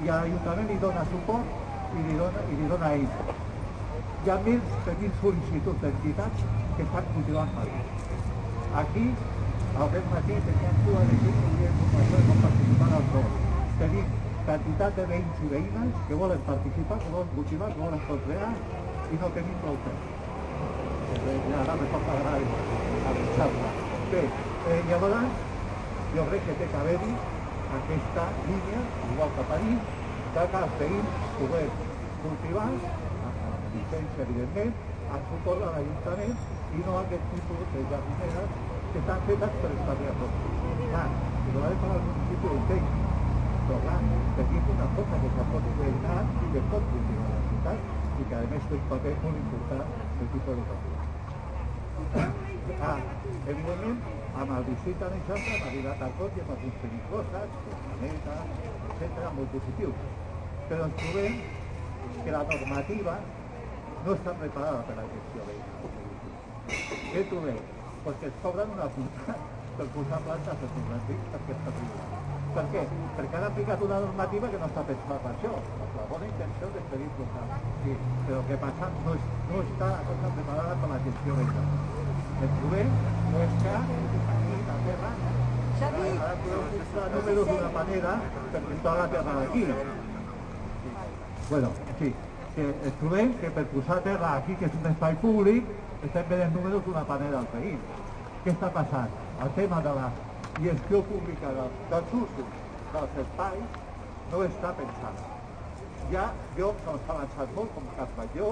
[0.03, 3.31] i l'Ajuntament li dona suport i li dona, i li dona eines.
[4.23, 7.89] Hi ha mil de mil sol·licituds d'entitats que estan cultivant marisc.
[8.81, 9.05] Aquí,
[9.85, 13.27] aquest matí, teníem cua de gent que volia informació com participar al sol.
[13.79, 14.09] Tenim
[14.47, 18.51] quantitat de veïns i veïnes que volen participar, que volen cultivar, que volen conrear
[19.11, 20.11] i no tenim prou temps.
[21.49, 22.49] Ja ara me toca agrair
[23.07, 23.71] a l'Eixample.
[24.11, 24.23] Bé,
[24.73, 25.39] eh, llavors,
[26.15, 27.13] jo crec que té que haver-hi
[27.79, 28.81] aquesta línia,
[29.13, 29.79] igual que a París,
[30.35, 31.79] de que els veïns puguem
[32.25, 32.67] cultivar,
[33.29, 36.35] amb la evidentment, a suport de l'Ajuntament
[36.73, 38.49] i no aquest tipus de jardineres
[38.91, 40.31] que estan fetes per estalviar-los.
[40.89, 41.09] Clar,
[41.43, 42.87] si lo per al municipi ho entenc,
[43.67, 43.99] però clar,
[44.37, 47.79] tenim una cosa que se pot veïnar i que pot cultivar la ciutat
[48.21, 50.93] i que a més té un paper molt important del tipus educatiu.
[52.79, 52.99] Ah,
[53.45, 54.01] evidentment,
[54.41, 58.51] amb el districte d'Eixample hem arribat a tot i hem aconseguit coses, planetes,
[58.89, 59.97] etc., molt positius.
[60.69, 61.39] Però ens trobem
[62.23, 63.19] que la normativa
[64.05, 65.85] no està preparada per la gestió veïnal.
[67.11, 67.61] Què trobem?
[68.05, 69.37] Pues que es cobren una puta
[69.77, 72.11] per posar plantes de convertit perquè està privat.
[72.55, 72.83] Per què?
[73.17, 75.53] Perquè han aplicat una normativa que no està pensada per això.
[75.85, 77.65] Amb la bona intenció de pedir plantes.
[77.85, 77.95] Sí,
[78.27, 81.73] però que passa no, és, no està la cosa preparada per la gestió veïnal.
[82.45, 82.93] El trobem
[83.31, 85.11] no és que aquí la terra
[85.85, 88.13] ara podeu posar números d'una manera
[88.53, 89.65] per posar la terra d'aquí.
[91.49, 92.13] Bueno, sí,
[92.55, 95.67] que ens trobem que per posar terra aquí, que és un espai públic,
[96.07, 97.81] estem venent números d'una manera al país.
[98.43, 99.11] Què està passant?
[99.43, 100.09] El tema de la
[100.55, 102.51] gestió pública dels, dels usos
[102.93, 103.65] dels espais
[104.31, 105.19] no està pensat.
[106.09, 106.25] Hi ha
[106.57, 108.51] llocs on s'ha avançat molt, com Cas Batlló,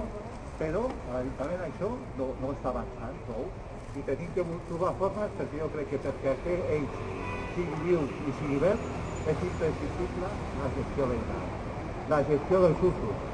[0.60, 3.52] però a l'Ajuntament això no, no està avançant prou
[3.96, 6.96] i tenim que trobar formes perquè jo crec que perquè aquest eix
[7.54, 11.46] sigui viu i sigui verd és imprescindible la gestió veïnal,
[12.10, 13.33] la gestió dels usos.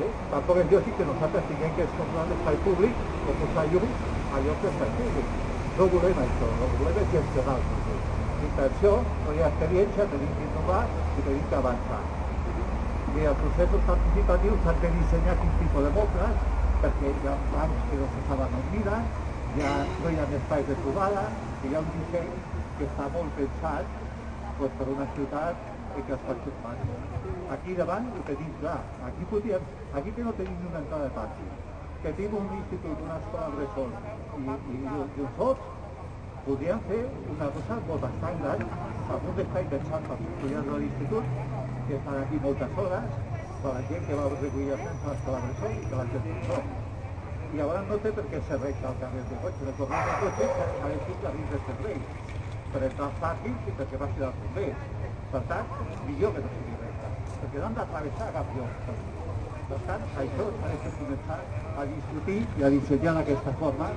[0.00, 0.08] Sí?
[0.32, 2.94] Tampoc és lògic que nosaltres tinguem que escombrar l'espai públic
[3.28, 3.90] o posar llum
[4.32, 5.26] a llocs d'espai públic.
[5.76, 8.00] No volem això, no volem és gestionar els usos.
[8.40, 8.94] I per això
[9.26, 10.80] no hi ha experiència, tenim que innovar
[11.18, 12.00] i tenim que avançar.
[13.12, 16.36] I els processos participatius s'han de dissenyar quin tipus de mobles,
[16.80, 19.04] perquè hi ha bancs que no se saben on miren,
[19.58, 21.26] ja no hi ha espais de trobada,
[21.60, 22.32] i hi ha un disseny
[22.78, 23.92] que està molt pensat
[24.56, 25.60] doncs, per una ciutat
[25.98, 27.19] i que es pot xupar.
[27.50, 29.64] Aquí davant ho tenim clar, aquí, podíem,
[29.98, 31.46] aquí que no tenim una entrada de pati,
[32.02, 33.90] que tenim un institut, una escola bressol
[34.38, 35.64] i, i, i, i un sots,
[36.44, 37.00] podríem fer
[37.34, 38.62] una cosa molt bastant gran,
[39.16, 41.34] amb un espai pensat per als estudiants de l'institut,
[41.88, 43.10] que estan aquí moltes hores,
[43.64, 46.30] per la gent que va recollir els nens a l'escola bressol i que la gent
[46.52, 46.60] no
[47.50, 49.64] i llavors no té per què ser recte al carrer de cotxe.
[49.66, 51.96] De tornar de cotxe ha de ser carril de servei
[52.70, 54.84] per entrar als pàrquings i perquè passi dels bombers.
[55.32, 55.72] Per tant,
[56.06, 56.69] millor que no sigui
[57.40, 58.72] perquè no han d'atravessar cap lloc.
[59.70, 61.38] Per tant, això s'ha de començar
[61.80, 63.88] a discutir i a dissenyar d'aquesta forma,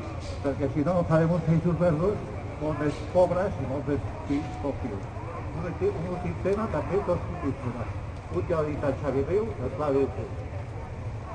[0.43, 4.79] perquè si no farem uns eixos verdos molt més pobres i molt més fills poc
[4.85, 5.11] fills.
[5.53, 5.67] Un,
[6.13, 7.99] últim tema també condicionats.
[8.33, 10.25] Un ja l'ha dit el Xavi Riu, el pla d'UCE.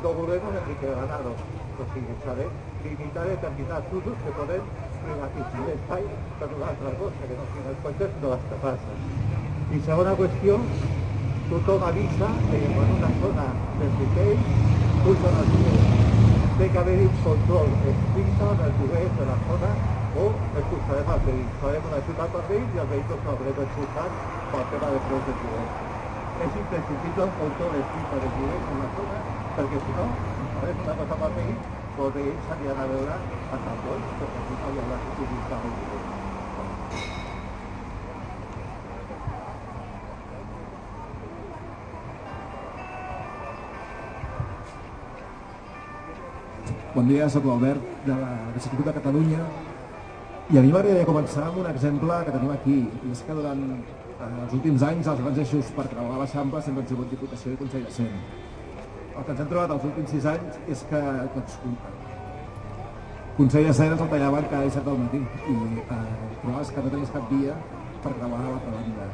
[0.03, 2.47] No de ganado, o sigui, saber
[2.85, 4.69] limitar determinats usos que poden
[5.03, 6.05] privatitzar l'espai
[6.39, 9.03] per una altra cosa, que no siguin els cotxes sinó les terrasses.
[9.75, 10.61] I segona qüestió,
[11.49, 13.47] tothom avisa que en una zona
[13.79, 14.39] de retail
[15.05, 15.95] pugen els lloguers.
[16.59, 19.71] Té que haver-hi un control estricte dels lloguers de la zona
[20.13, 20.27] o
[20.61, 21.55] expulsarem els veïns.
[21.63, 24.21] Farem una ciutat per veïns i els veïns els haurem expulsat
[24.53, 25.75] pel tema de preus de lloguers.
[26.47, 29.25] És imprescindible un control estricte dels lloguers en la zona
[29.57, 30.07] perquè si no
[30.53, 31.65] farem una cosa per veïns,
[31.97, 35.65] però ells s'anirà a veure a Sant Boi, perquè aquí no hi haurà que utilitzar
[35.65, 36.18] el lloguer.
[46.99, 49.45] Bon dia, soc l'Albert de l'Institut de Catalunya
[50.51, 53.61] i a mi m'agradaria començar amb un exemple que tenim aquí i és que durant
[53.69, 57.59] eh, els últims anys els grans eixos per creuar l'Eixample sempre han sigut Diputació i
[57.61, 61.03] Consell de Cent el que ens hem trobat els últims sis anys és que
[61.37, 61.61] tots
[63.37, 66.01] Consell de Cent ens el tallaven cada dissabte al matí i eh,
[66.41, 67.55] trobaves que no tenies cap via
[68.03, 69.07] per creuar l'altra banda.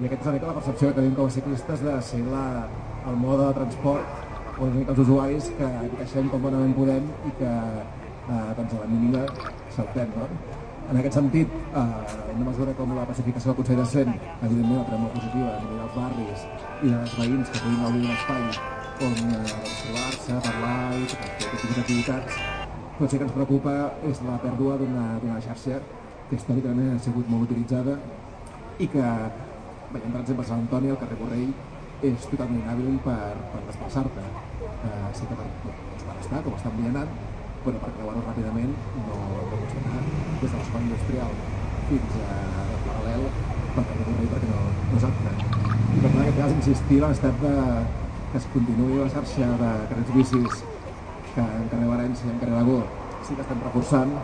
[0.00, 2.44] I aquesta és una mica la percepció que tenim com a ciclistes de ser la,
[3.06, 4.29] el mode de transport
[4.60, 9.22] els usuaris que encaixem com bonament podem i que eh, doncs a la mínima
[9.76, 10.10] saltem.
[10.16, 10.26] No?
[10.90, 11.84] En aquest sentit, eh,
[12.34, 15.80] una mesura com la pacificació del Consell de Cent, evidentment, la molt positiva a nivell
[15.84, 16.46] dels barris
[16.82, 18.42] i dels veïns que puguin gaudir d'un espai
[19.00, 22.40] on eh, doncs, trobar-se, parlar i fer aquest tipus d'activitats,
[23.00, 23.74] sí que ens preocupa
[24.10, 25.80] és la pèrdua d'una xarxa
[26.28, 27.96] que històricament ha sigut molt utilitzada
[28.78, 29.06] i que,
[29.94, 31.50] veiem per exemple a Sant Antoni, el carrer Borrell,
[32.12, 33.20] és totalment hàbil per,
[33.54, 34.49] per desplaçar-te.
[34.80, 37.10] Eh, sí que per, doncs, per estar, com està envianant,
[37.64, 38.70] però per creuar-ho ràpidament
[39.06, 40.02] no, no pots anar
[40.40, 41.34] des de l'escola industrial
[41.90, 42.36] fins a
[42.86, 43.26] paral·lel
[43.74, 45.34] pel carrer Borrell perquè no, no és apte.
[45.34, 47.54] I per tant, en aquest cas, insistir en l'estat de,
[48.30, 50.60] que es continuï la xarxa de carrers bicis
[51.34, 52.78] que en carrer València i en carrer Aragó
[53.26, 54.14] sí que estem reforçant,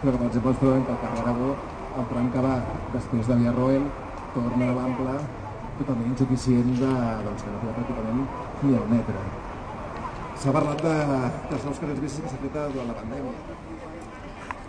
[0.00, 1.52] però que per exemple ens trobem que el carrer Aragó,
[2.00, 2.56] el tram que va
[2.96, 3.86] després de Via Roel,
[4.34, 5.20] torna a l'ample
[5.78, 6.90] totalment insuficient de,
[7.28, 8.26] doncs, que no queda pràcticament
[8.64, 9.39] ni el metre.
[10.40, 10.92] S'ha parlat de,
[11.50, 13.32] dels nous carrers bicis que s'ha fet durant la pandèmia.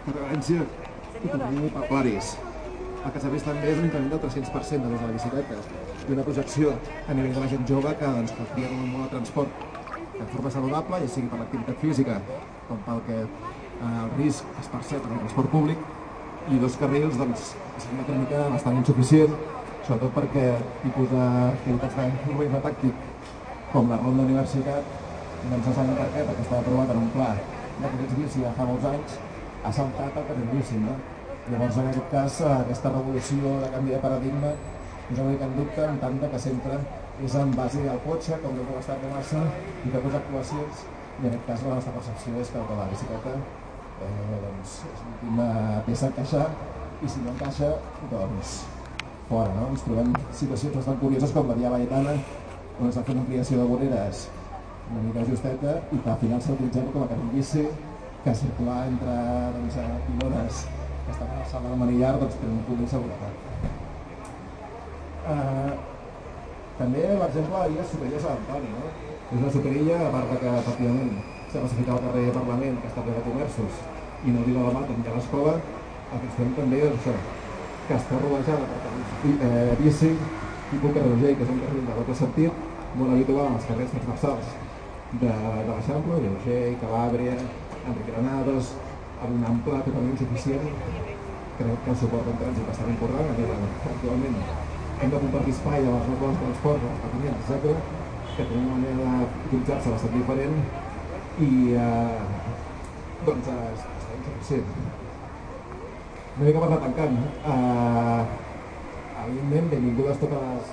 [0.04, 2.32] I Catalunya i Claris.
[3.06, 5.60] El que s'ha vist també és un increment del 300% de l'ús de la bicicleta
[6.10, 6.74] i una projecció
[7.08, 9.64] a nivell de la gent jove que doncs, que tria un mode de transport
[10.18, 12.18] de forma saludable, ja sigui per l'activitat física
[12.68, 15.86] com pel que eh, el risc es percep en el transport públic,
[16.52, 19.40] i dos carrils doncs, és una tècnica bastant insuficient,
[19.88, 20.50] sobretot perquè
[20.84, 23.08] tipus d'activitats d'urbanisme tàctic
[23.72, 25.01] com la ronda d'universitat
[25.50, 27.32] doncs s'ha encarregat, que estava aprovat en un pla
[27.82, 29.18] de ja fa molts anys,
[29.64, 30.94] ha saltat el bici, no?
[31.50, 34.52] Llavors, en aquest cas, aquesta revolució de canvi de paradigma
[35.12, 36.78] és una mica en dubte, en tant que sempre
[37.26, 39.42] és en base al cotxe, com no puc estar de massa,
[39.86, 40.84] i fer les actuacions,
[41.22, 45.48] i en aquest cas la nostra percepció és que la bicicleta eh, doncs, és l'última
[45.88, 46.46] peça a encaixar,
[47.02, 47.72] i si no encaixa,
[48.14, 48.54] doncs
[49.32, 49.72] fora, no?
[49.74, 52.16] Ens trobem situacions bastant curioses com la Via Valletana,
[52.78, 54.30] on es va fer una ampliació de voreres
[54.90, 57.66] una mica justeta i que al final s'ha utilitzat com a carril bici
[58.24, 59.14] que circular entre
[59.56, 60.66] doncs, pilones
[61.06, 63.34] que estan a la sala del manillar doncs, per un punt d'inseguretat.
[65.32, 65.72] Uh,
[66.78, 68.92] també, per exemple, hi ha Superilla Sant Antoni, no?
[69.32, 71.12] És una superilla, a part que, efectivament,
[71.50, 73.84] s'ha classificat al carrer Parlament, que està ple de comerços,
[74.26, 75.54] i no diu la mà, hi ha l'escola,
[76.12, 77.14] el que ens fem també és això,
[77.88, 80.12] que està rodejada per carrers eh, bici,
[80.72, 82.68] tipus carrer que és un carrer de doble sentit,
[83.00, 84.52] molt habitual als carrers transversals
[85.20, 87.38] de, de l'Eixample, Urgell, Calàbria,
[87.82, 88.76] Enric Granados,
[89.22, 90.70] amb un ample totalment suficient,
[91.62, 93.34] crec que el suport en trànsit bastant important,
[93.96, 94.38] actualment
[95.02, 98.00] hem de compartir espai a les nostres transports, als patinets, etc
[98.36, 100.56] que tenen una manera d'utilitzar-se bastant diferent
[101.46, 102.20] i eh,
[103.28, 103.72] doncs eh,
[104.18, 104.70] insuficient.
[106.38, 107.18] Una mica per anar tancant.
[107.54, 108.22] Eh,
[109.26, 110.72] evidentment, benvingudes totes les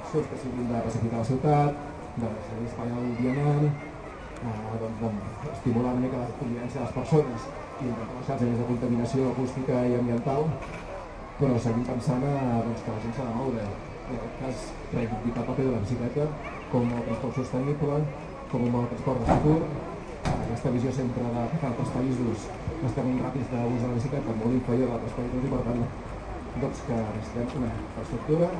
[0.00, 1.87] accions que siguin de pacificar la ciutat,
[2.22, 2.28] de
[2.66, 7.90] espai al vianant, eh, doncs, doncs, estimular una mica la convivència de les persones i
[7.98, 10.48] baixar més de contaminació acústica i ambiental,
[11.38, 13.68] però seguim pensant eh, doncs, que la gent s'ha de moure.
[14.08, 16.26] En aquest cas, reivindicar el paper de la bicicleta
[16.72, 18.00] com a transport sostenible,
[18.52, 19.58] com a transport de futur,
[20.32, 22.48] aquesta visió sempre de que altres països
[22.88, 25.82] estem ràpids d'ús de la bicicleta molt inferior a altres països i per tant
[26.62, 28.50] doncs que necessitem una infraestructura,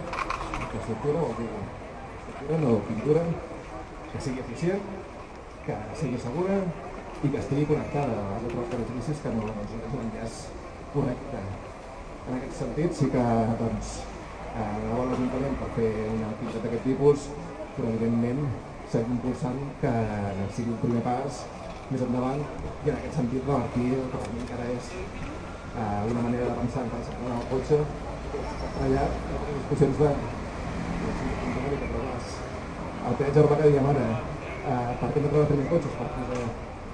[0.63, 1.88] infraestructura vol dir
[2.39, 3.23] infraestructura, no pintura,
[4.13, 4.83] que sigui eficient,
[5.67, 6.63] que sigui segura
[7.23, 10.39] i que estigui connectada a les altres característiques que no doncs, és un enllaç
[10.95, 11.43] correcte.
[12.29, 13.25] En aquest sentit sí que
[13.59, 13.93] doncs,
[14.55, 17.29] eh, bon l'Ajuntament per fer una activitat d'aquest tipus,
[17.77, 18.43] però evidentment
[18.89, 19.93] seguim impulsant que
[20.57, 21.45] sigui un primer pas
[21.91, 22.41] més endavant
[22.85, 26.93] i en aquest sentit revertir el que encara és eh, una manera de pensar en
[26.95, 27.83] quan s'aprova el cotxe.
[28.79, 30.38] Allà les discussions de
[33.09, 36.43] el peatge urbà que dèiem ara eh, per què no trobar primer cotxes per poder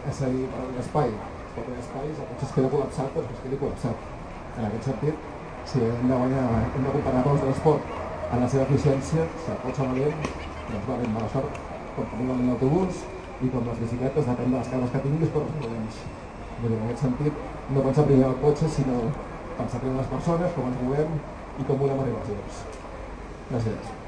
[0.09, 1.17] accedir per un espai
[1.55, 4.13] per un espai, el cotxe es queda col·lapsat doncs que es quedi col·lapsat
[4.55, 5.29] en aquest sentit,
[5.71, 7.95] si hem de, guanyar, hem de comparar el transport
[8.35, 10.29] en la seva eficiència, si el cotxe valent,
[10.69, 11.59] doncs va ben mala sort,
[11.97, 13.03] com tenim el autobús
[13.43, 16.05] i com les bicicletes, depèn de les cares que tinguis, però els podents.
[16.65, 19.03] en aquest sentit, no pensar primer el cotxe, sinó
[19.59, 21.21] pensar primer les persones, com ens movem
[21.59, 22.65] i com volem arribar als llocs.
[23.51, 24.04] Gràcies.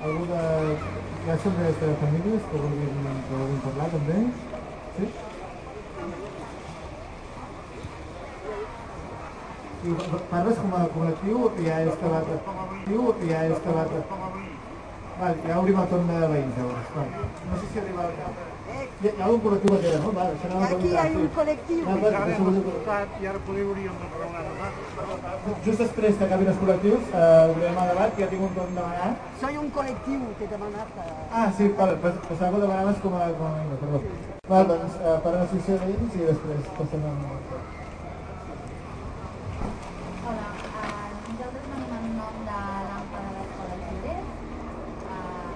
[0.00, 2.92] Ha serveis de famílies que vulguin,
[3.26, 4.20] que vulguin parlar també?
[4.94, 5.08] Sí?
[9.80, 9.96] I
[10.30, 12.30] parles com a col·lectiu o que ja és acabat?
[12.46, 13.92] Col·lectiu o que ja és acabat?
[15.18, 16.96] Val, ja obrim el torn de veïns llavors.
[16.96, 17.12] Val.
[17.50, 18.49] No sé si arriba el cap.
[18.70, 20.10] Hi ha algun col·lectiu aquí, no?
[20.16, 20.24] Va,
[20.70, 21.80] Aquí hi ha un col·lectiu.
[21.86, 21.94] Ja
[22.26, 24.44] l'hem escoltat i ara poder hauríem de parlar.
[25.64, 28.74] Just després que acabin els col·lectius, eh, obrirem el debat, que ja tinc un torn
[28.78, 29.14] demanat.
[29.40, 30.88] Soy un col·lectiu que he demanat.
[31.04, 33.52] eh, Ah, sí, vale, pues, pensava que demanaves com a, com a
[33.82, 33.98] perdó.
[34.50, 37.12] Va, doncs, eh, per l'associació de veïns i després passem a...
[40.28, 40.46] Hola,
[40.80, 42.58] uh, nosaltres venim en nom de
[42.88, 44.24] l'AMPA de l'Escola Lloret.
[45.10, 45.50] Uh,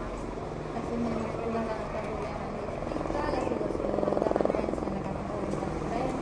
[0.75, 3.87] recentment hem posat el nostre problema en districte, la situació
[4.25, 6.13] d'emergència en la que ens trobem.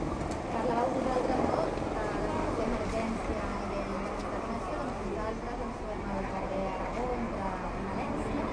[0.52, 1.60] Parlàveu vosaltres, no?,
[1.92, 7.04] de la situació d'emergència a nivell de contaminació, doncs nosaltres ens trobem al carrer Aragó,
[7.22, 7.46] entre
[7.88, 8.44] València,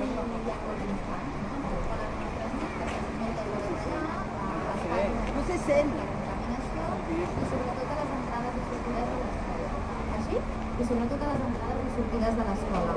[0.00, 5.08] i hi ha molts infants, no?, a l'escola nostra, que són moltes hores allà, uh,
[5.34, 5.90] No se sent.
[6.00, 9.70] contaminació i sobretot a les entrades i sortides de l'escola.
[10.16, 10.36] Així?
[10.80, 12.94] I sobretot a les entrades i sortides de l'escola.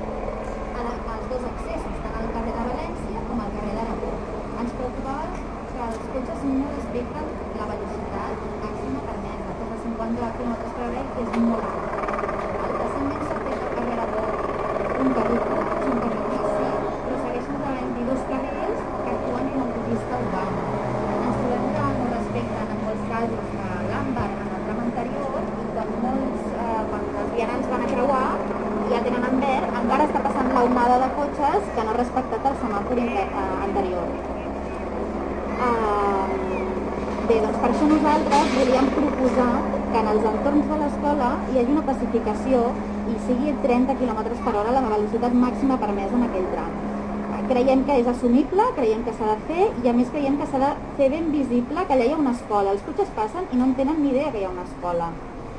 [0.78, 4.12] A la, als dos accessos, tant al carrer de València com al carrer d'Aragó.
[4.64, 5.26] Ens preocupava
[5.74, 7.26] que els cotxes no respecten
[7.60, 11.91] la velocitat màxima permesa, que és de 50 km per hora, que és molt alt.
[12.84, 14.26] Recentment s'ha fet al carrer d'Aragó
[15.04, 16.68] un carril curt, és un carril bici,
[17.04, 20.62] però segueixen havent-hi dos carrils que actuen com a autopista urbana.
[21.24, 25.66] Ens trobem que no respecten en molts casos a l'àmbar en el tram anterior i
[25.74, 30.08] quan molts, eh, quan els vianants van a creuar i ja tenen en verd, encara
[30.10, 34.08] està passant l'onada de cotxes que no ha respectat el semàfor inter- eh, anterior.
[35.64, 36.26] Uh,
[37.28, 39.52] bé, doncs per això nosaltres volíem proposar
[40.14, 42.59] els entorns de l'escola hi hagi una pacificació
[43.09, 46.76] i sigui 30 km per hora la velocitat màxima permesa en aquell tram.
[47.49, 50.61] Creiem que és assumible, creiem que s'ha de fer i a més creiem que s'ha
[50.61, 52.76] de fer ben visible que allà hi ha una escola.
[52.76, 55.09] Els cotxes passen i no en tenen ni idea que hi ha una escola.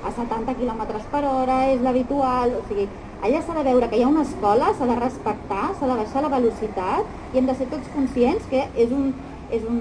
[0.07, 2.89] A 70 km per hora és l'habitual, o sigui,
[3.27, 6.23] allà s'ha de veure que hi ha una escola, s'ha de respectar, s'ha de baixar
[6.25, 9.13] la velocitat i hem de ser tots conscients que és un,
[9.51, 9.81] és un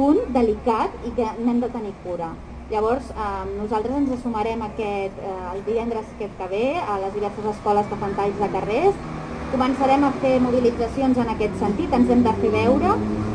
[0.00, 2.32] punt delicat i que n'hem de tenir cura.
[2.68, 7.86] Llavors, eh, nosaltres ens sumarem aquest, eh, el divendres que ve a les diverses escoles
[7.86, 8.98] que fan talls de carrers.
[9.52, 12.90] Començarem a fer mobilitzacions en aquest sentit, ens hem de fer veure.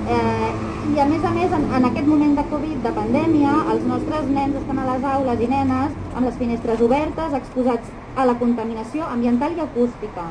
[0.07, 0.51] Eh,
[0.93, 4.29] I a més a més, en, en aquest moment de Covid, de pandèmia, els nostres
[4.29, 9.07] nens estan a les aules i nenes amb les finestres obertes, exposats a la contaminació
[9.09, 10.27] ambiental i acústica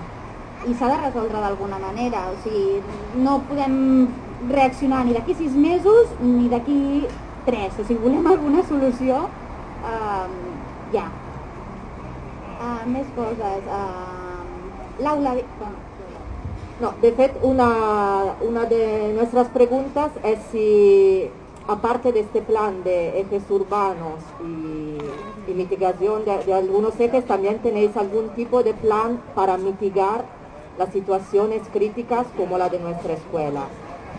[0.69, 2.29] i s'ha de resoldre d'alguna manera.
[2.31, 2.79] O sigui,
[3.25, 4.07] no podem
[4.49, 7.09] reaccionar ni d'aquí sis mesos ni d'aquí
[7.47, 7.79] tres.
[7.79, 9.29] O sigui, volem alguna solució
[9.85, 10.27] eh,
[10.97, 11.07] ja.
[12.63, 13.73] Uh, més coses.
[15.03, 15.39] L'aula...
[15.59, 15.79] Bueno,
[16.83, 21.31] No, de fet, una, una de nuestras preguntas es si,
[21.69, 24.99] aparte de este plan de ejes urbanos y,
[25.49, 30.25] y mitigación de, de algunos ejes, también tenéis algún tipo de plan para mitigar
[30.77, 33.67] las situaciones críticas como la de nuestra escuela.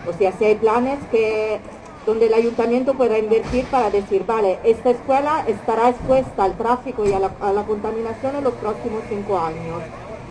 [0.08, 1.60] O sea, si hay planes que
[2.06, 7.12] donde el ayuntamiento pueda invertir para decir, vale, esta escuela estará expuesta al tráfico y
[7.12, 9.82] a la, contaminación en los próximos cinco años,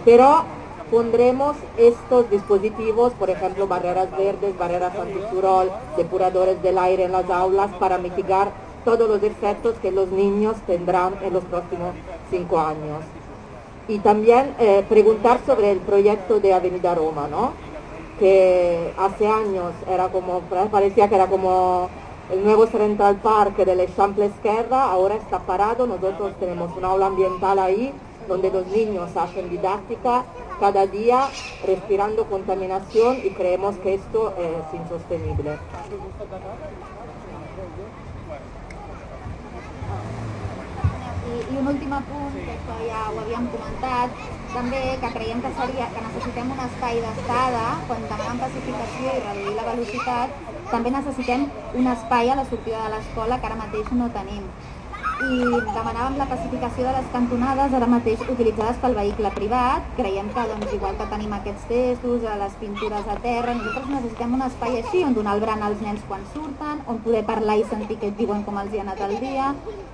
[0.05, 0.43] pero
[0.91, 7.71] pondremos estos dispositivos, por ejemplo, barreras verdes, barreras antisurol, depuradores del aire en las aulas
[7.79, 8.51] para mitigar
[8.85, 11.95] todos los efectos que los niños tendrán en los próximos
[12.29, 13.01] cinco años.
[13.87, 17.51] Y también eh, preguntar sobre el proyecto de Avenida Roma, ¿no?
[18.23, 20.39] Que hace años era como,
[20.71, 21.89] parecía que era como
[22.31, 27.59] el nuevo Central Park del Eixample Esquerra, ahora está parado, nosotros tenemos una aula ambiental
[27.59, 27.93] ahí
[28.29, 30.23] donde los niños hacen didáctica
[30.57, 31.31] cada día
[31.67, 35.57] respirando contaminación y creemos que esto es insostenible.
[41.51, 46.61] I, un últim apunt, que això ja també que creiem que, seria, que necessitem un
[46.65, 50.37] espai d'estada, quan demanem pacificació i reduir la velocitat,
[50.73, 51.47] també necessitem
[51.81, 54.45] un espai a la sortida de l'escola que ara mateix no tenim.
[55.23, 59.85] I demanàvem la pacificació de les cantonades, ara mateix utilitzades pel vehicle privat.
[59.99, 64.35] Creiem que, doncs, igual que tenim aquests testos, a les pintures a terra, nosaltres necessitem
[64.37, 67.65] un espai així on donar el bran als nens quan surten, on poder parlar i
[67.71, 69.53] sentir què et diuen com els hi ha anat el dia,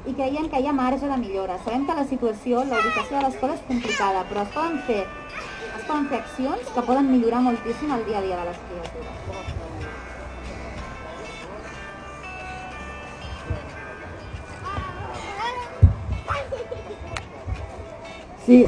[0.10, 1.60] i creiem que hi ha marge de millora.
[1.66, 5.04] Sabem que la situació, la ubicació de l'escola és complicada, però es poden fer
[5.70, 9.79] es poden fer accions que poden millorar moltíssim el dia a dia de les criatures.
[18.50, 18.66] Sí,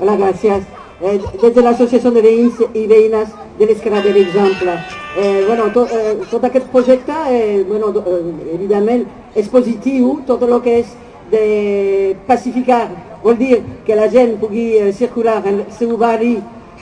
[0.00, 0.64] hola, gracias.
[1.00, 4.72] Eh, desde l'Associació de Veïns i Veïnes de l'Esquerra de l'Exemple.
[5.14, 9.04] Eh, bueno, to, eh, tot aquest projecte, eh, bueno, eh, evidentment,
[9.36, 10.96] és positiu, tot el que és
[11.30, 12.88] de pacificar,
[13.22, 16.32] vol dir que la gent pugui eh, circular en el seu barri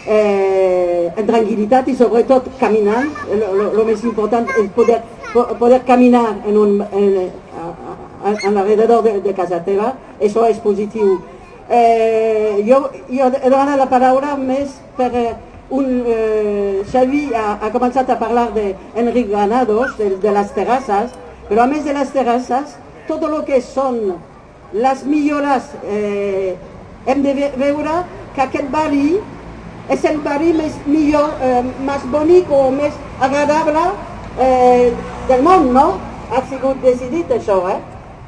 [0.06, 3.10] eh, en tranquil·litat i sobretot caminant.
[3.28, 5.02] El més important és poder,
[5.58, 7.68] poder caminar en un, en, a,
[8.24, 9.92] a, alrededor de, de casa teva.
[10.22, 11.18] Això és positiu.
[11.70, 15.34] Eh, jo, jo he donat la paraula més per eh,
[15.70, 15.90] un...
[16.06, 21.12] Eh, Xavi ha, ha començat a parlar d'Enric Granados, de, de les terrasses,
[21.48, 22.74] però a més de les terrasses,
[23.06, 24.00] tot el que són
[24.72, 26.56] les millores, eh,
[27.06, 28.00] hem de veure
[28.34, 29.20] que aquest barri
[29.90, 33.82] és el barri més millor, eh, més bonic o més agradable
[34.38, 34.92] eh,
[35.28, 35.86] del món, no?
[36.30, 37.80] Ha sigut decidit això, eh?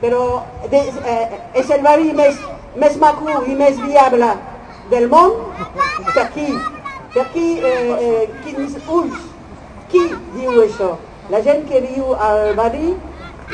[0.02, 2.38] Però de, eh, és el barri més,
[2.76, 4.28] més maco i més viable
[4.90, 5.34] del món
[6.14, 6.48] per qui?
[7.12, 9.24] Per qui, eh, eh, quins ulls?
[9.92, 10.04] Qui
[10.36, 10.94] diu això?
[11.30, 12.94] La gent que viu al barri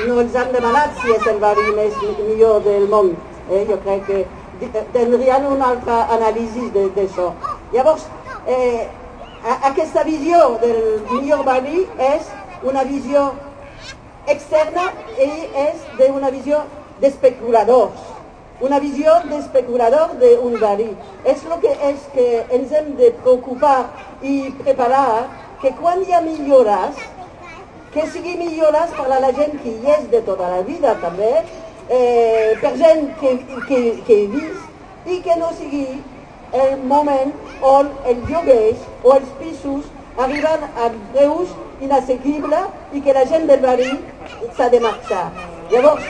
[0.07, 3.17] no els han demanat si és el barri més millor del món.
[3.51, 3.65] Eh?
[3.69, 4.21] Jo crec que
[4.95, 7.33] tindrien una altra anàlisi d'això.
[7.73, 8.07] Llavors,
[8.47, 8.87] eh,
[9.73, 12.31] aquesta visió del millor barri és
[12.63, 13.33] una visió
[14.27, 15.31] externa i
[15.67, 16.63] és d'una visió
[17.01, 18.18] d'especuladors.
[18.61, 20.91] Una visió d'especulador d'un barri.
[21.25, 23.79] És el que és que ens hem de preocupar
[24.23, 25.29] i preparar
[25.63, 26.99] que quan hi ha millores,
[27.95, 31.33] que sigui millores per a la gent que hi és de tota la vida també,
[31.89, 33.37] eh, per gent que,
[33.69, 36.03] que, que he vist i que no sigui
[36.53, 37.33] el moment
[37.65, 39.89] on el lloguers o els pisos
[40.19, 43.93] arriben a preus inassequibles i que la gent del barri
[44.57, 45.29] s'ha de marxar.
[45.71, 46.07] Llavors,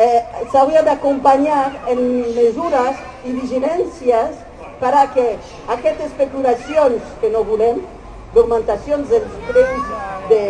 [0.00, 0.20] eh,
[0.52, 1.98] s'hauria d'acompanyar en
[2.36, 4.38] mesures i vigilàncies
[4.80, 5.26] per a que
[5.68, 7.82] aquestes especulacions que no volem,
[8.34, 9.90] d'augmentacions dels preus
[10.30, 10.42] de,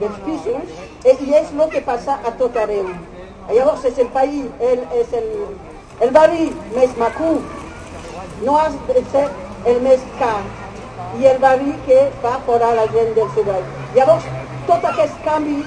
[0.00, 2.88] dels pisos, eh, i és el que passa a tot arreu.
[3.48, 5.28] Llavors és el país, el, és el,
[6.04, 7.36] el barri més maco
[8.44, 9.26] no has de ser
[9.66, 10.38] el més car
[11.18, 13.86] i el barri que va fora la gent del seu barri.
[13.96, 14.28] Llavors,
[14.68, 15.62] tot aquest canvi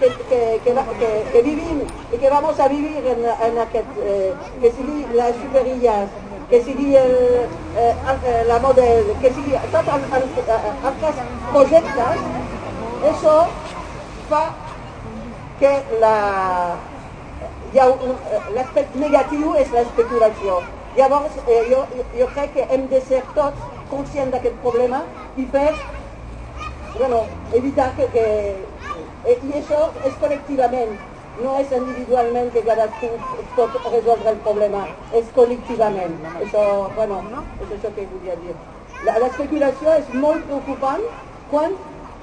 [0.00, 1.82] que, que, que, que, vivim
[2.12, 6.08] i que vamos a vivir en, en aquest, eh, que sigui les superilles,
[6.50, 7.14] que sigui el,
[7.76, 10.16] eh, eh la model, que sigui tots els
[10.90, 11.22] altres
[11.52, 12.26] projectes,
[13.12, 13.36] això
[14.30, 14.44] fa
[15.60, 16.16] que la,
[17.74, 20.62] l'aspecte negatiu és l'especulació.
[20.96, 21.84] Llavors, eh, jo,
[22.18, 23.58] jo crec que hem de ser tots
[23.90, 25.02] conscients d'aquest problema
[25.36, 25.72] i fer,
[26.98, 28.10] bueno, evitar que...
[28.14, 28.30] que
[29.24, 30.94] eh, I això és col·lectivament,
[31.42, 33.10] no és individualment que cadascú
[33.56, 36.14] pot resoldre el problema, és col·lectivament.
[36.44, 36.64] Això,
[36.94, 37.22] bueno,
[37.60, 38.54] és això que volia dir.
[39.04, 41.02] L'especulació és molt preocupant
[41.50, 41.74] quan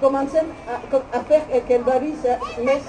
[0.02, 0.80] comencem a,
[1.14, 2.88] a fer que el barri sigui més,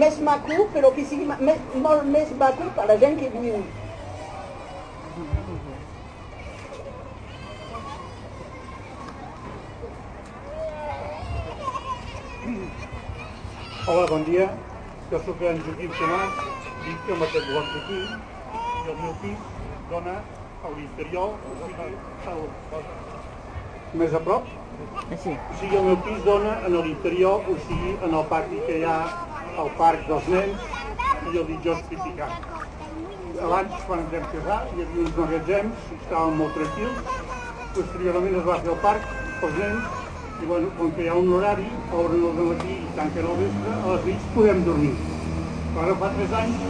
[0.00, 3.58] més maco, però que sigui més, molt més maco per la gent que viu
[13.86, 14.46] Hola, bon dia.
[15.10, 16.36] Jo sóc en Joaquim Tomàs,
[16.86, 19.42] visc amb aquest bloc d'aquí i el meu pis
[19.90, 20.14] dona
[20.64, 21.34] a l'interior,
[24.02, 24.48] més a prop.
[25.24, 25.34] Sí.
[25.36, 28.86] O sigui, el meu pis dona en l'interior, o sigui, en el pati que hi
[28.88, 28.96] ha
[29.60, 30.64] al parc dels nens
[31.34, 32.30] i el ditjós Pipicà.
[33.50, 37.12] Abans, quan ens vam casar, hi havia uns magatzems, estàvem molt tranquils,
[37.76, 39.14] posteriorment es va fer el parc
[39.44, 40.02] pels nens
[40.42, 43.74] i bueno, com que hi ha un horari, obren el matí i tanquen al vespre,
[43.74, 44.94] a les nits podem dormir.
[45.84, 46.64] Ara fa tres anys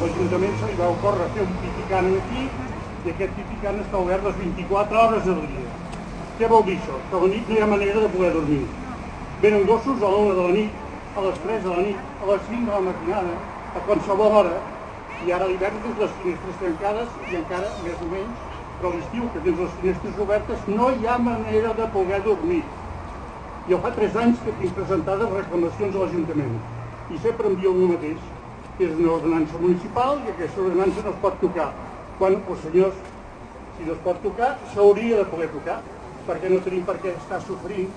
[0.00, 2.42] l'Ajuntament se li va ocórrer fer un piticant aquí
[3.04, 5.74] i aquest piticant està obert les 24 hores del dia.
[6.38, 6.98] Què vol dir això?
[7.10, 8.60] Que a la nit no hi ha manera de poder dormir.
[9.44, 10.84] Venen gossos a l'una de la nit,
[11.14, 13.34] a les 3 de la nit, a les 5 de la matinada,
[13.74, 14.54] a qualsevol hora,
[15.24, 18.48] i ara a l'hivern tens les finestres tancades i encara més o menys,
[18.80, 22.64] però l'estiu que tens les finestres obertes no hi ha manera de poder dormir.
[23.64, 26.56] Jo fa tres anys que tinc presentades reclamacions a l'Ajuntament
[27.08, 28.18] i sempre envio el mateix,
[28.76, 31.70] que és una ordenança municipal i aquesta ordenança no es pot tocar.
[32.18, 32.98] Quan, els senyors,
[33.76, 35.78] si no es pot tocar, s'hauria de poder tocar,
[36.26, 37.88] perquè no tenim per què estar sofrint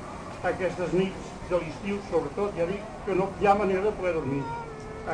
[0.53, 4.41] aquestes nits de l'estiu, sobretot, ja dic que no hi ha manera de poder dormir.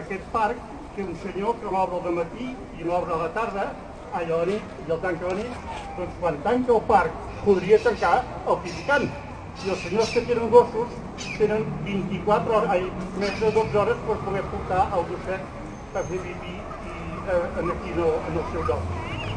[0.03, 0.61] Aquest parc,
[0.93, 3.67] que un senyor que l'obre al matí i l'obre a la tarda,
[4.13, 5.59] a la nit i el tanca a la nit,
[5.97, 9.09] doncs quan tanca el parc podria tancar el piscant,
[9.63, 10.95] i els senyors que tenen gossos
[11.37, 12.89] tenen 24 hores, ai,
[13.21, 15.61] més de 12 hores per poder portar el gosset
[15.93, 16.93] a fer pipí i,
[17.29, 18.83] eh, aquí no, en el seu lloc.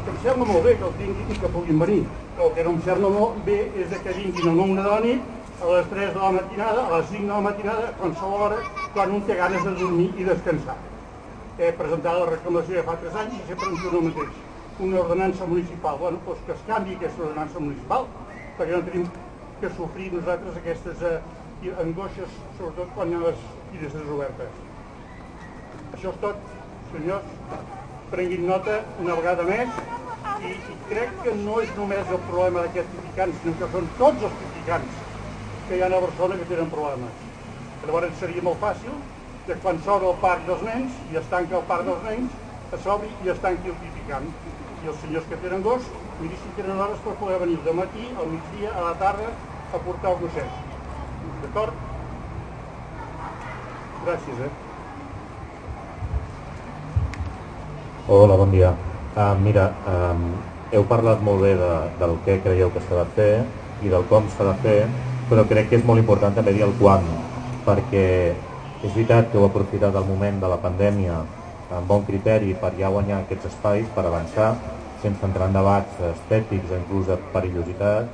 [0.03, 2.03] Que em sembla molt bé que els tinguin i que puguin venir,
[2.35, 4.99] però el que no em sembla molt bé és que vinguin a l'una de la
[5.05, 8.45] nit, a les 3 de la matinada, a les 5 de la matinada, a qualsevol
[8.47, 8.59] hora,
[8.93, 10.77] quan un té ganes de dormir i descansar.
[11.57, 14.43] He presentat la reclamació ja fa 3 anys i sempre em diu el mateix.
[14.87, 15.97] Una ordenança municipal.
[15.97, 18.05] Bueno, doncs que es canvi aquesta ordenança municipal,
[18.59, 19.07] perquè no tenim
[19.61, 21.17] que sofrir nosaltres aquestes eh,
[21.81, 24.63] angoixes, sobretot quan hi ha les finestres obertes.
[25.97, 26.41] Això és tot,
[26.91, 27.35] senyors.
[28.11, 29.79] Prenguin nota una vegada més
[30.47, 34.27] i, i crec que no és només el problema d'aquests criticants, sinó que són tots
[34.29, 35.01] els criticants
[35.67, 37.23] que hi ha a Barcelona que tenen problemes.
[37.83, 38.93] Llavors seria molt fàcil
[39.47, 42.37] que quan s'obre el parc dels nens i es tanca el parc dels nens,
[42.83, 44.29] s'obri i es tanqui el criticant.
[44.83, 45.87] I els senyors que tenen gos,
[46.19, 49.29] miri si tenen hores per poder venir de matí, al migdia, a la tarda,
[49.73, 50.49] a portar el gosset.
[51.43, 51.73] D'acord?
[54.05, 54.51] Gràcies, eh?
[58.07, 58.71] Hola, bon dia.
[59.17, 60.23] Uh, mira, um,
[60.71, 63.31] heu parlat molt bé de, del què creieu que s'ha de fer
[63.85, 64.79] i del com s'ha de fer,
[65.29, 67.05] però crec que és molt important també dir el quan,
[67.67, 68.07] perquè
[68.81, 71.19] és veritat que heu aprofitat el moment de la pandèmia
[71.77, 74.53] amb bon criteri per ja guanyar aquests espais, per avançar,
[75.01, 78.09] sense entrar en debats estètics inclús de perillositat,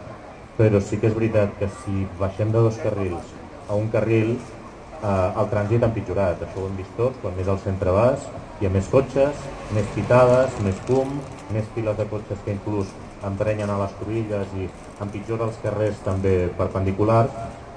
[0.58, 3.32] però sí que és veritat que si baixem de dos carrils
[3.70, 7.50] a un carril, eh, el trànsit ha empitjorat, això ho hem vist tots, quan més
[7.50, 8.28] al centre vas,
[8.62, 11.18] hi ha més cotxes, més pitades, més fum,
[11.56, 12.92] més files de cotxes que inclús
[13.24, 14.70] emprenyen a les cruïlles i
[15.04, 17.34] empitjora els carrers també perpendiculars,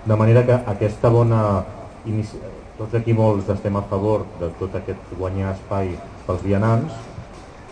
[0.06, 1.40] de manera que aquesta bona
[2.06, 2.38] inici...
[2.76, 5.94] tots aquí molts estem a favor de tot aquest guanyar espai
[6.26, 6.92] pels vianants,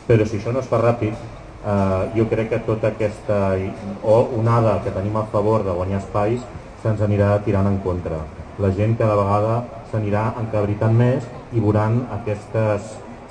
[0.06, 3.56] però si això no es fa ràpid, eh, jo crec que tota aquesta
[4.02, 6.40] o onada que tenim a favor de guanyar espais
[6.82, 8.20] se'ns anirà tirant en contra.
[8.58, 12.78] La gent cada vegada s'anirà encabritant més i veuran aquesta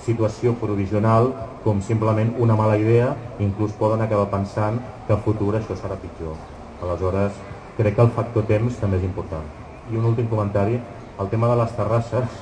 [0.04, 1.32] situació provisional
[1.64, 6.36] com simplement una mala idea, inclús poden acabar pensant que a futur això serà pitjor.
[6.84, 7.38] Aleshores,
[7.78, 9.46] crec que el factor temps també és important.
[9.92, 10.80] I un últim comentari,
[11.20, 12.42] el tema de les terrasses,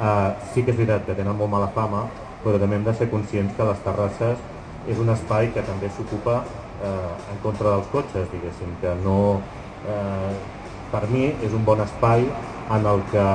[0.00, 2.06] eh, sí que és veritat que tenen molt mala fama,
[2.42, 4.38] però també hem de ser conscients que les terrasses
[4.90, 9.18] és un espai que també s'ocupa eh, en contra dels cotxes, diguéssim, que no...
[9.86, 10.32] Eh,
[10.92, 12.26] per mi és un bon espai
[12.76, 13.26] en el que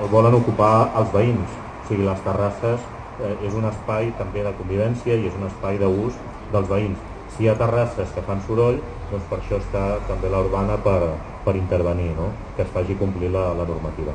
[0.00, 2.84] el volen ocupar els veïns, o sigui, les terrasses
[3.22, 6.18] eh, és un espai també de convivència i és un espai d'ús
[6.52, 7.00] dels veïns.
[7.32, 8.78] Si hi ha terrasses que fan soroll,
[9.10, 11.00] doncs per això està també la urbana per,
[11.46, 12.30] per intervenir, no?
[12.56, 14.14] que es faci complir la, la normativa.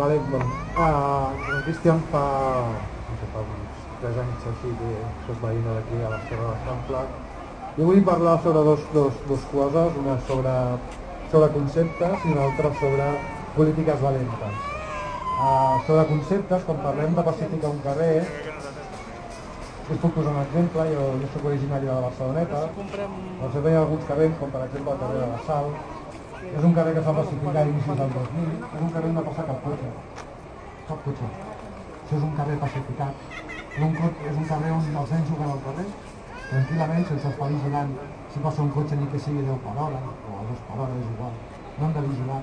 [0.00, 0.46] Vale, bueno,
[0.78, 2.24] uh, Cristian fa,
[3.04, 4.92] no sé, fa uns 3 anys així que
[5.26, 7.02] sos veïna d'aquí a la Serra de l'Eixample.
[7.76, 10.54] Jo vull parlar sobre dos, dos, dos coses, una sobre,
[11.34, 13.10] sobre conceptes i una altra sobre
[13.58, 14.64] polítiques valentes.
[15.36, 18.16] Uh, sobre conceptes, quan parlem de pacificar un carrer,
[19.84, 23.80] us puc posar un exemple, jo, jo soc originari de la Barceloneta, doncs hi ha
[23.84, 25.74] alguns carrers, com per exemple el carrer de la Sal,
[26.48, 29.24] és un carrer que s'ha pacificat a inicis del 2000, és un carrer on no
[29.26, 29.90] passa cap cotxe,
[30.88, 31.26] cap cotxe.
[32.04, 33.26] Això és un carrer pacificat,
[33.76, 33.92] és un,
[34.30, 35.84] és un carrer on els nens juguen al carrer,
[36.50, 37.92] tranquil·lament, sense estar vigilant
[38.32, 40.96] si passa un cotxe ni que sigui 10 per hora, o a 2 per hora,
[41.02, 41.36] és igual.
[41.76, 42.40] No hem de vigilar.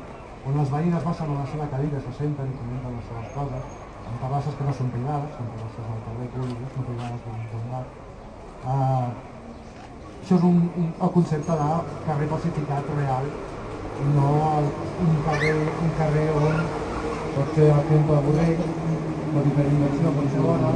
[0.48, 3.76] On les veïnes baixen a la seva cadira, se senten i comenten les seves coses,
[4.08, 7.86] en terrasses que no són privades, són terrasses al carrer públic, són privades per un.
[8.68, 9.10] Uh,
[10.22, 11.68] això és un, un, el concepte de
[12.08, 13.30] carrer pacificat real
[14.06, 14.62] no
[15.02, 16.60] un carrer, un carrer on
[17.36, 18.64] pot ser el tempo de Borrell,
[19.36, 20.72] la diferenciació pot ser bona.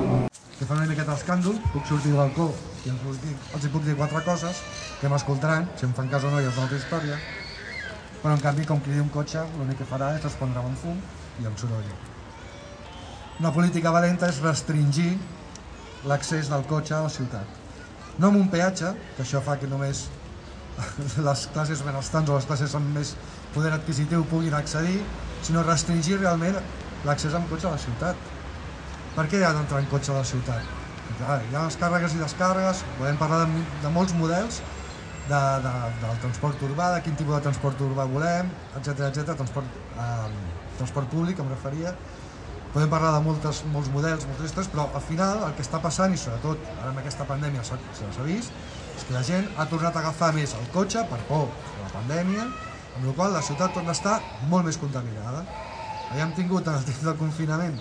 [0.58, 2.52] Que fa una miqueta escàndol, puc sortir del balcó
[2.86, 4.62] i els, puc dir, els puc dir quatre coses
[5.02, 7.18] que m'escoltaran, si em fan cas o no ja és altra història,
[8.22, 10.98] però en canvi com cridi un cotxe l'únic que farà és respondre amb fum
[11.42, 11.90] i amb soroll.
[13.42, 15.16] Una política valenta és restringir
[16.06, 17.58] l'accés del cotxe a la ciutat.
[18.20, 20.06] No amb un peatge, que això fa que només
[21.28, 23.16] les classes benestants o les classes amb més
[23.56, 25.00] poder adquisitiu puguin accedir,
[25.44, 26.60] sinó restringir realment
[27.08, 28.30] l'accés amb cotxe a la ciutat.
[29.16, 30.78] Per què ha d'entrar en cotxe a la ciutat?
[31.18, 34.62] Clar, hi ha les càrregues i descàrregues, podem parlar de, de molts models
[35.28, 39.36] de, de, del transport urbà, de quin tipus de transport urbà volem, etc etc.
[39.36, 40.30] transport, eh,
[40.78, 41.96] transport públic em referia.
[42.72, 46.14] Podem parlar de moltes, molts models, moltes històries, però al final el que està passant,
[46.16, 48.56] i sobretot ara amb aquesta pandèmia s'ha vist,
[49.10, 52.46] la gent ha tornat a agafar més el cotxe per por de la pandèmia,
[52.98, 54.20] amb la qual la ciutat torna a estar
[54.52, 55.44] molt més contaminada.
[56.20, 57.78] Hem tingut en el temps del confinament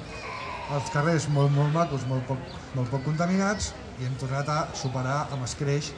[0.70, 2.42] els carrers molt, molt macos, molt poc,
[2.76, 5.90] molt poc contaminats i hem tornat a superar amb escreix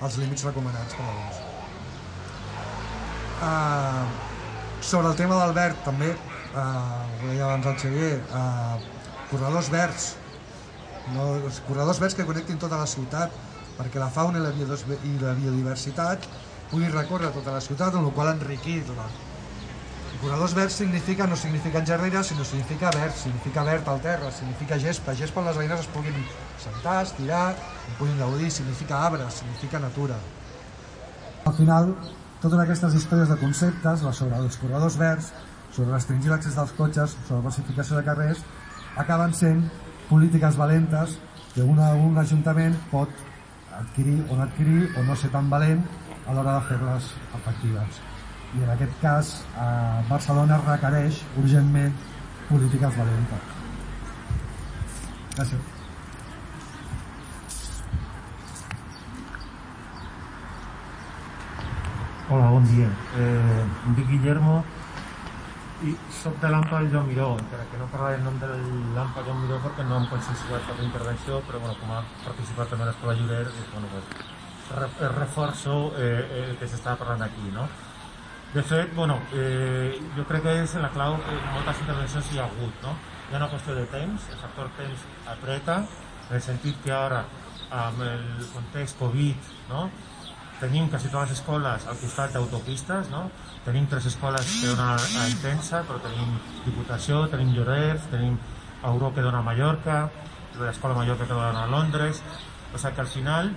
[0.00, 1.40] els límits recomanats per alguns.
[3.40, 4.04] Uh,
[4.84, 8.78] sobre el tema del verd també, uh, ho deia abans el Xavier, uh,
[9.32, 10.10] corredors verds,
[11.14, 11.26] no,
[11.66, 13.34] corredors verds que connectin tota la ciutat,
[13.80, 16.28] perquè la fauna i la, i la biodiversitat
[16.70, 19.08] pugui recórrer tota la ciutat, amb la qual enriquir la,
[20.20, 25.14] corredors verds significa, no significa engerrera, sinó significa verd, significa verd al terra, significa gespa,
[25.16, 26.16] gespa on les veïnes es puguin
[26.60, 27.54] sentar, estirar,
[27.88, 30.18] en puguin gaudir, significa arbres, significa natura.
[31.48, 31.94] Al final,
[32.42, 35.32] totes aquestes històries de conceptes, sobre els corredors verds,
[35.72, 38.44] sobre restringir l'accés dels cotxes, sobre la pacificació de carrers,
[39.00, 39.64] acaben sent
[40.10, 41.16] polítiques valentes
[41.54, 43.08] que una, un ajuntament pot
[43.78, 45.82] adquirir o no adquirir o no ser tan valent
[46.26, 48.00] a l'hora de fer-les efectives
[48.58, 51.92] i en aquest cas eh, Barcelona requereix urgentment
[52.48, 53.52] polítiques valentes.
[55.36, 55.76] Gràcies.
[62.30, 62.90] Hola, bon dia.
[63.18, 64.60] Eh, em dic Guillermo
[65.80, 68.48] i soc de l'AMPA del Joan Miró, encara que no parlaré en nom de
[68.96, 72.68] l'AMPA Joan Miró perquè no em consensuat per la intervenció, però bueno, com ha participat
[72.72, 77.64] també l'Escola Llorer, doncs, bueno, pues, reforço eh, el que s'estava parlant aquí, no?
[78.52, 82.46] De fet, bueno, eh, jo crec que és la clau que moltes intervencions hi ha
[82.50, 82.94] hagut, no?
[83.30, 85.80] Hi ha una qüestió de temps, el factor temps apreta,
[86.28, 87.24] en el sentit que ara,
[87.70, 89.88] amb el context Covid, no?
[90.60, 93.24] Tenim quasi totes les escoles al costat d'autopistes, no?
[93.64, 96.36] tenim tres escoles que donen a Intensa, però tenim
[96.66, 98.36] Diputació, tenim Llorers, tenim
[98.84, 100.04] Euro que dona a Mallorca,
[100.60, 102.22] l'Escola Mallorca que dona a Londres,
[102.74, 103.50] o sigui que al final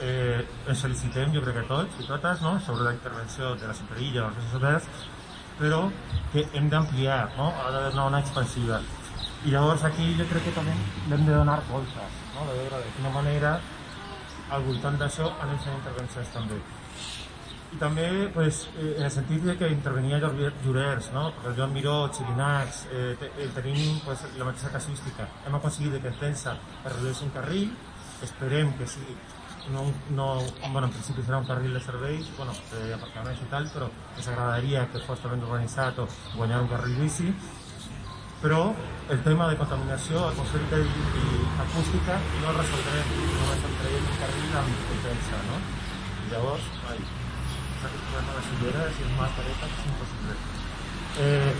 [0.00, 2.56] eh, ens felicitem, jo crec que tots i totes, no?
[2.64, 5.06] sobre la intervenció de la Superilla o els oberts,
[5.60, 5.86] però
[6.32, 7.52] que hem d'ampliar, no?
[7.52, 8.80] ha de donar una expansiva.
[9.46, 12.48] I llavors aquí jo crec que també hem de donar voltes, no?
[12.48, 13.58] de veure de quina manera
[14.50, 16.58] al voltant d'això anem fent intervencions també.
[17.74, 21.32] I també pues, eh, en el sentit de que intervenia Llorers, no?
[21.44, 25.26] el Joan Miró, Xirinacs, eh, eh, tenim pues, la mateixa casuística.
[25.46, 27.72] Hem aconseguit que Tensa es redueixi un carril,
[28.22, 29.16] esperem que sigui
[29.68, 30.38] no, no,
[30.70, 34.84] bueno, en principi serà un carril de serveis, bueno, d'aparcaments i tal, però ens agradaria
[34.92, 37.32] que fos també urbanitzat o guanyar un carril bici,
[38.42, 38.60] però
[39.14, 44.18] el tema de contaminació atmosfèrica i, i acústica no el resoldrem només amb traient un
[44.22, 45.60] carril amb intensa, no?
[46.26, 46.98] I llavors, ai,
[47.86, 50.38] aquest problema de silleres i mascaretes és impossible.
[51.26, 51.52] Eh,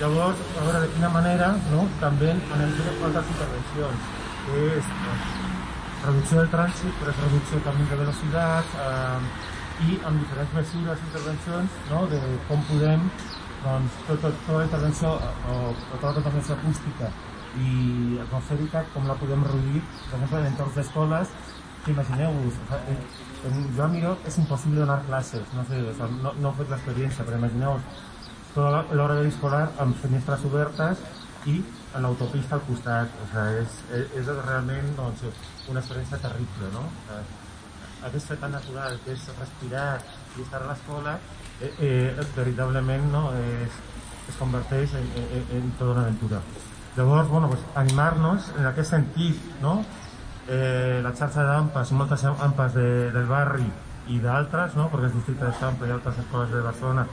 [0.00, 1.86] llavors, a veure de quina manera no?
[2.02, 4.12] també fent altres intervencions,
[4.44, 5.32] que és doncs,
[6.04, 9.20] reducció del trànsit, però és reducció també de velocitat eh,
[9.88, 13.06] i amb diferents mesures i intervencions no, de com podem
[13.62, 15.58] doncs, tota, tota la intervenció o
[15.92, 17.10] tota la contaminació acústica
[17.60, 21.34] i atmosfèrica, com la podem reduir, per exemple, en entorns d'escoles,
[21.84, 22.58] que imagineu-vos,
[23.48, 26.72] en Joan Miró és impossible donar classes, no sé, o sigui, no, no he fet
[26.72, 28.08] l'experiència, però imagineu-vos
[28.54, 31.02] tota l'hora de escolar amb finestres obertes
[31.50, 31.58] i
[32.02, 35.24] l'autopista al costat, o sigui, és, és, és realment doncs,
[35.72, 36.86] una experiència terrible, no?
[38.06, 39.88] Aquest fet tan natural que és respirar
[40.36, 41.18] i estar a l'escola,
[41.62, 43.80] eh, eh, veritablement no, es,
[44.28, 46.42] es converteix en, en, en tota una aventura.
[46.96, 49.80] Llavors, bueno, pues, animar-nos en aquest sentit, no?
[50.48, 53.68] Eh, la xarxa d'AMPAs, moltes AMPAs de, del barri
[54.10, 54.88] i d'altres, no?
[54.90, 57.06] perquè el districte de Sample i altres escoles de Barcelona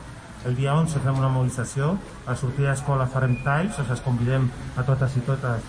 [0.47, 1.91] el dia 11 fem una mobilització,
[2.25, 4.45] a sortir d'escola farem talls, o sigui, es convidem
[4.79, 5.65] a totes i totes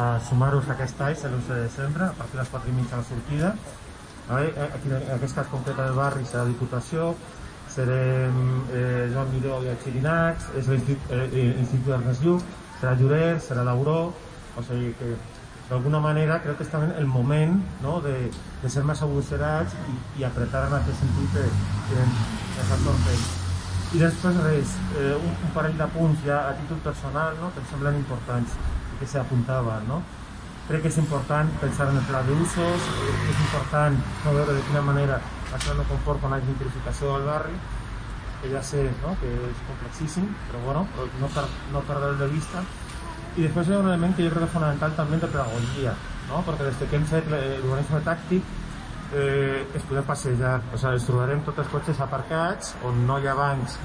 [0.00, 2.96] a sumar-vos a aquest any, l'11 de desembre, a partir de les 4 i mitja
[2.96, 3.50] a la sortida.
[4.24, 7.10] Eh, aquí, en aquest cas concret del barri serà Diputació,
[7.74, 8.36] serem
[8.72, 12.44] eh, Joan Miró i el Xirinacs, és l'Institut eh, Ernest Lluc,
[12.80, 14.00] serà Llorer, serà l'Auró,
[14.54, 15.14] o sigui que
[15.68, 18.14] d'alguna manera crec que està en el moment no, de,
[18.62, 21.46] de ser més agosserats i, i apretar en aquest sentit que,
[21.88, 23.08] que ens entorn
[23.94, 27.62] I després res, eh, un, un parell de punts ja a títol personal no, que
[27.62, 28.58] em semblen importants
[29.00, 30.02] que se apuntava, no?
[30.68, 32.86] Crec que és important pensar en el pla d'usos,
[33.30, 35.18] és important no veure de quina manera
[35.54, 37.54] això no comporta una gentrificació del barri,
[38.42, 39.14] que ja sé no?
[39.20, 40.82] que és complexíssim, però bueno,
[41.20, 42.64] no, per, no perdre de vista.
[43.34, 45.94] I després hi ha un element que jo crec que és fonamental també de pedagogia,
[46.28, 46.42] no?
[46.46, 48.52] perquè des que hem fet l'urbanisme tàctic
[49.14, 53.28] eh, es podem passejar, o sigui, ens trobarem tots els cotxes aparcats on no hi
[53.30, 53.78] ha bancs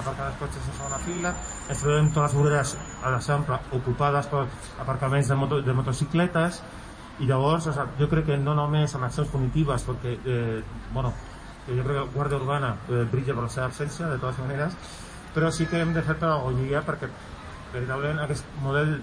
[0.00, 1.32] aparcar els cotxes en segona fila,
[1.68, 4.44] ens trobem totes les voreres a l'Eixample ocupades per
[4.84, 6.60] aparcaments de, moto, de motocicletes
[7.20, 10.60] i llavors o sigui, jo crec que no només amb accions punitives perquè eh,
[10.94, 11.12] bueno,
[11.68, 14.76] jo crec que Guàrdia Urbana eh, brilla per la seva absència de totes maneres
[15.34, 17.10] però sí que hem de fer pedagogia perquè
[17.72, 18.96] veritablement aquest model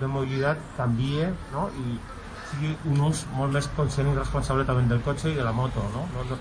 [0.00, 1.68] de mobilitat canvia no?
[1.82, 1.96] i
[2.52, 5.82] sigui un ús molt més conscient i responsable també del cotxe i de la moto
[5.94, 6.06] no?
[6.12, 6.38] no,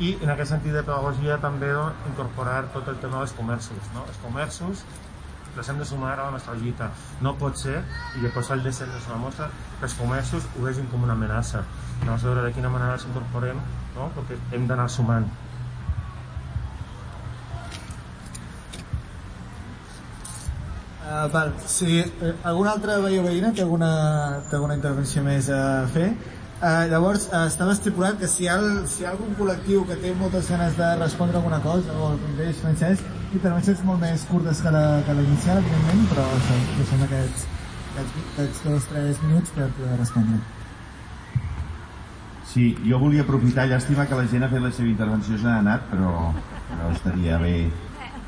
[0.00, 1.70] i en aquest sentit de pedagogia també
[2.08, 3.90] incorporar tot el tema dels comerços.
[3.94, 4.06] No?
[4.08, 4.84] Els comerços
[5.60, 6.90] els hem de sumar a la nostra lluita.
[7.20, 7.78] No pot ser,
[8.16, 11.64] i després el descens és una mostra, que els comerços ho vegin com una amenaça.
[12.06, 13.60] No veure de quina manera els incorporem,
[13.96, 14.10] no?
[14.16, 15.28] perquè hem d'anar sumant.
[21.02, 23.88] Uh, val, si eh, algun altre veí o veïna té alguna,
[24.48, 26.06] té alguna intervenció més a fer,
[26.62, 29.82] uh, llavors uh, estava estipulat que si hi, ha, el, si hi ha algun col·lectiu
[29.90, 34.24] que té moltes ganes de respondre alguna cosa, o com deies Francesc, intervencions molt més
[34.30, 37.46] curtes que la, que la inicial, evidentment, però això, deixem aquests,
[37.92, 40.40] aquests, aquests dos tres minuts per poder respondre.
[42.52, 45.62] Sí, jo volia aprofitar, llàstima que la gent ha fet la seva intervenció ja ha
[45.62, 46.28] anat, però,
[46.68, 47.54] però estaria bé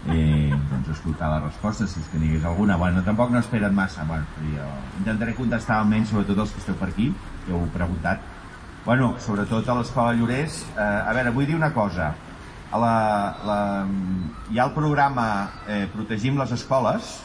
[0.09, 2.79] eh, doncs escoltar la resposta si és que n'hi hagués alguna.
[2.81, 4.25] Bueno, tampoc no espera't massa, bueno,
[4.55, 4.69] jo
[5.03, 7.11] intentaré contestar almenys sobretot els que esteu per aquí,
[7.45, 8.25] que heu preguntat.
[8.85, 12.15] Bueno, sobretot a l'Escola Llorés, eh, a veure, vull dir una cosa.
[12.75, 13.59] La, la,
[14.51, 15.27] hi ha el programa
[15.71, 17.21] eh, Protegim les Escoles,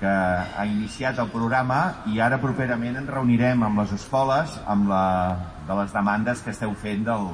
[0.00, 1.78] que ha iniciat el programa
[2.12, 5.04] i ara properament ens reunirem amb les escoles amb la,
[5.68, 7.30] de les demandes que esteu fent del,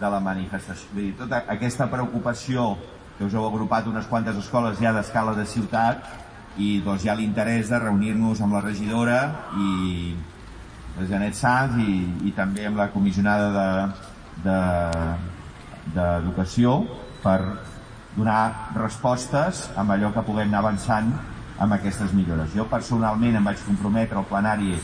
[0.00, 0.90] de la manifestació.
[0.96, 2.72] Vull dir, tota aquesta preocupació
[3.18, 6.02] que us heu agrupat unes quantes escoles ja d'escala de ciutat
[6.58, 9.20] i doncs hi ha l'interès de reunir-nos amb la regidora
[9.54, 10.14] i
[10.96, 13.68] la Janet Sanz i, i també amb la comissionada
[14.42, 15.39] d'Educació de,
[15.94, 16.06] de,
[17.22, 17.38] per
[18.16, 21.10] donar respostes amb allò que puguem anar avançant
[21.60, 22.54] amb aquestes millores.
[22.56, 24.74] Jo personalment em vaig comprometre al plenari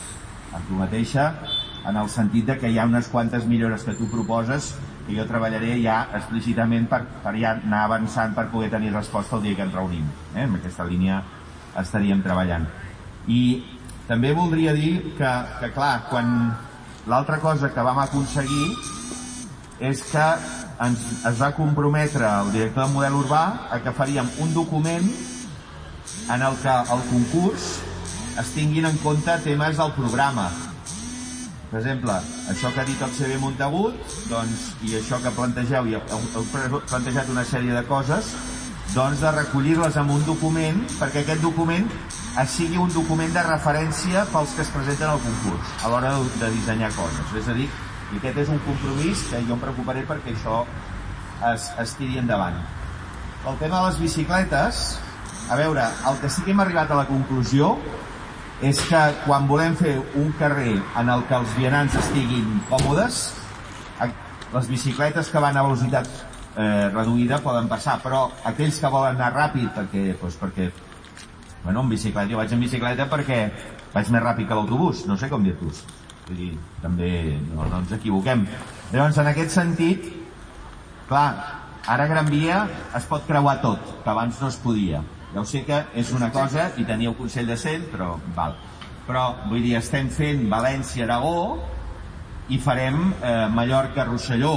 [0.52, 1.30] amb tu mateixa
[1.86, 4.74] en el sentit de que hi ha unes quantes millores que tu proposes
[5.06, 9.46] que jo treballaré ja explícitament per, per ja anar avançant per poder tenir resposta el
[9.46, 10.06] dia que ens reunim.
[10.34, 10.42] Eh?
[10.44, 11.22] En aquesta línia
[11.78, 12.66] estaríem treballant.
[13.30, 13.62] I
[14.08, 16.32] també voldria dir que, que clar, quan
[17.06, 18.68] l'altra cosa que vam aconseguir
[19.86, 20.26] és que
[20.84, 25.08] ens, es va comprometre el director del model urbà a que faríem un document
[26.30, 27.68] en el que el concurs
[28.40, 30.50] es tinguin en compte temes del programa.
[31.70, 32.14] Per exemple,
[32.52, 33.96] això que ha dit el CB Montagut,
[34.30, 36.44] doncs, i això que plantegeu, i heu
[36.90, 38.30] plantejat una sèrie de coses,
[38.92, 41.88] doncs de recollir-les en un document, perquè aquest document
[42.52, 46.52] sigui un document de referència pels que es presenten al concurs, a l'hora de, de
[46.54, 47.34] dissenyar coses.
[47.40, 47.66] És a dir,
[48.14, 50.62] i aquest és un compromís que jo em preocuparé perquè això
[51.52, 52.58] es, es tiri endavant.
[53.46, 54.84] El tema de les bicicletes,
[55.50, 57.74] a veure, el que sí que hem arribat a la conclusió
[58.64, 63.26] és que quan volem fer un carrer en el que els vianants estiguin còmodes,
[64.54, 66.08] les bicicletes que van a velocitat
[66.56, 70.70] eh, reduïda poden passar, però aquells que volen anar ràpid perquè, doncs perquè
[71.64, 73.40] bueno, en bicicleta, jo vaig en bicicleta perquè
[73.92, 75.72] vaig més ràpid que l'autobús, no sé com dir-t'ho.
[76.26, 77.08] Vull dir, també
[77.52, 78.40] no, no ens equivoquem.
[78.90, 80.08] Llavors, en aquest sentit,
[81.06, 81.28] clar,
[81.86, 82.64] ara Gran Via
[82.98, 85.04] es pot creuar tot, que abans no es podia.
[85.30, 88.56] Ja ho sé que és una cosa i teníeu Consell de Cent, però val.
[89.06, 91.36] Però, vull dir, estem fent València-Aragó
[92.50, 94.54] i farem eh, Mallorca-Rosselló.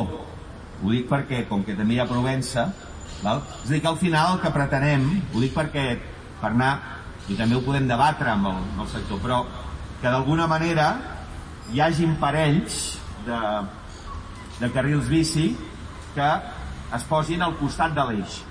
[0.79, 2.65] Ho dic perquè, com que també hi ha Provença,
[3.21, 3.43] val?
[3.59, 5.05] és a dir, que al final el que pretenem,
[5.35, 5.85] ho dic perquè
[6.41, 6.73] per anar,
[7.29, 9.43] i també ho podem debatre amb el, amb el sector, però
[10.01, 10.89] que d'alguna manera
[11.73, 12.97] hi hagin parells
[13.27, 13.39] de,
[14.59, 15.51] de carrils bici
[16.15, 16.31] que
[16.97, 18.41] es posin al costat de l'eix,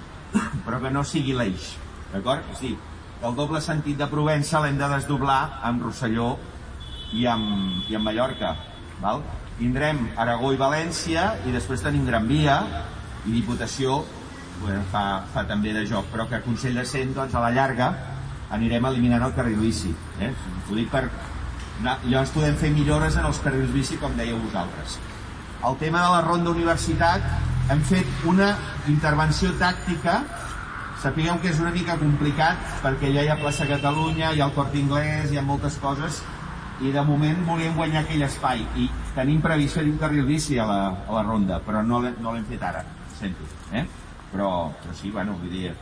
[0.65, 1.75] però que no sigui l'eix
[2.09, 2.47] D'acord?
[2.55, 2.77] És dir,
[3.21, 6.31] el doble sentit de Provença l'hem de desdoblar amb Rosselló
[7.13, 8.55] i amb, i amb Mallorca.
[9.03, 9.21] Val?
[9.59, 12.57] Tindrem Aragó i València i després tenim Gran Via
[13.27, 13.99] i Diputació
[14.63, 17.91] bueno, fa, fa també de joc, però que Consell de Cent doncs, a la llarga
[18.57, 19.93] anirem eliminant el carril bici.
[20.25, 20.33] Eh?
[20.69, 21.05] Ho dic per...
[21.85, 24.99] Llavors podem fer millores en els carrils bici, com dèieu vosaltres.
[25.69, 27.25] El tema de la ronda universitat,
[27.71, 28.53] hem fet una
[28.89, 30.23] intervenció tàctica
[30.99, 34.55] Sapigueu que és una mica complicat perquè ja hi ha plaça Catalunya, hi ha el
[34.57, 36.19] Cort Inglés, hi ha moltes coses
[36.83, 40.67] i de moment volíem guanyar aquell espai i tenim previst fer un carril bici a
[40.67, 42.83] la, a la ronda, però no l'hem no fet ara,
[43.19, 43.85] sento, eh?
[44.33, 44.51] Però,
[44.83, 45.73] però sí, bueno, vull dir,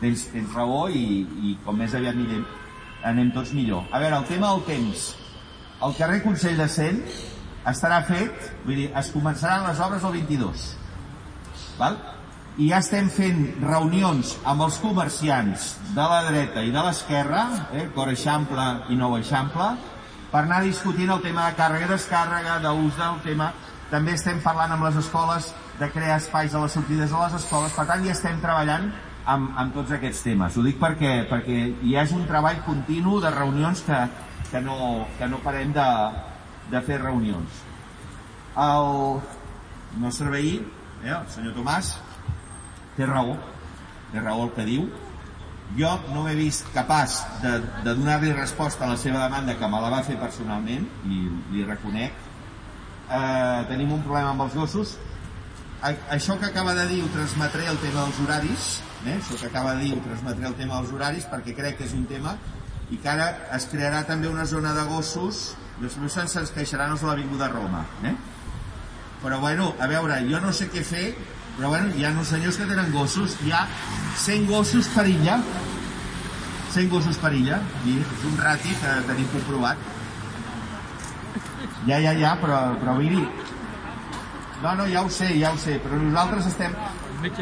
[0.00, 1.04] tens, tens raó i,
[1.44, 2.44] i com més aviat anirem,
[3.12, 3.84] anem tots millor.
[3.92, 5.10] A veure, el tema del temps.
[5.82, 6.98] El carrer Consell de Cent
[7.66, 10.66] estarà fet, vull dir, es començaran les obres el 22,
[11.78, 11.96] val?
[12.60, 17.86] i ja estem fent reunions amb els comerciants de la dreta i de l'esquerra, eh,
[17.94, 19.70] Cor Eixample i Nou Eixample,
[20.32, 23.50] per anar discutint el tema de càrrega i descàrrega, d'ús del tema.
[23.90, 25.48] També estem parlant amb les escoles
[25.80, 28.92] de crear espais a les sortides de les escoles, per tant ja estem treballant
[29.24, 30.56] amb, amb tots aquests temes.
[30.56, 33.98] Ho dic perquè, perquè hi ha un treball continu de reunions que,
[34.52, 35.88] que, no, que no parem de,
[36.70, 37.62] de fer reunions.
[38.62, 39.22] El
[40.02, 40.58] nostre veí,
[41.02, 41.94] eh, el senyor Tomàs,
[42.98, 43.38] té raó,
[44.12, 44.90] té raó el que diu.
[45.72, 49.80] Jo no m'he vist capaç de, de donar-li resposta a la seva demanda, que me
[49.80, 51.24] la va fer personalment, i
[51.54, 52.28] li reconec.
[53.08, 54.98] Eh, tenim un problema amb els gossos,
[55.82, 58.72] a, això que acaba de dir ho transmetré el tema dels horaris,
[59.06, 59.16] eh?
[59.16, 61.96] això que acaba de dir ho transmetré el tema dels horaris perquè crec que és
[61.96, 62.36] un tema
[62.92, 65.52] i que ara es crearà també una zona de gossos.
[65.80, 68.12] Després se'ns queixaran els de l'Avinguda Roma eh?
[69.22, 71.06] però bueno, a veure, jo no sé què fer
[71.56, 73.36] però bueno, hi ha uns senyors que tenen gossos.
[73.44, 73.66] Hi ha
[74.24, 75.36] 100 gossos per illa.
[76.72, 77.58] 100 gossos per illa.
[77.84, 79.82] I és un rati que tenim comprovat.
[81.84, 83.20] Ja, ja, ja, però, però miri.
[84.62, 86.74] No, no, ja ho sé, ja ho sé però nosaltres estem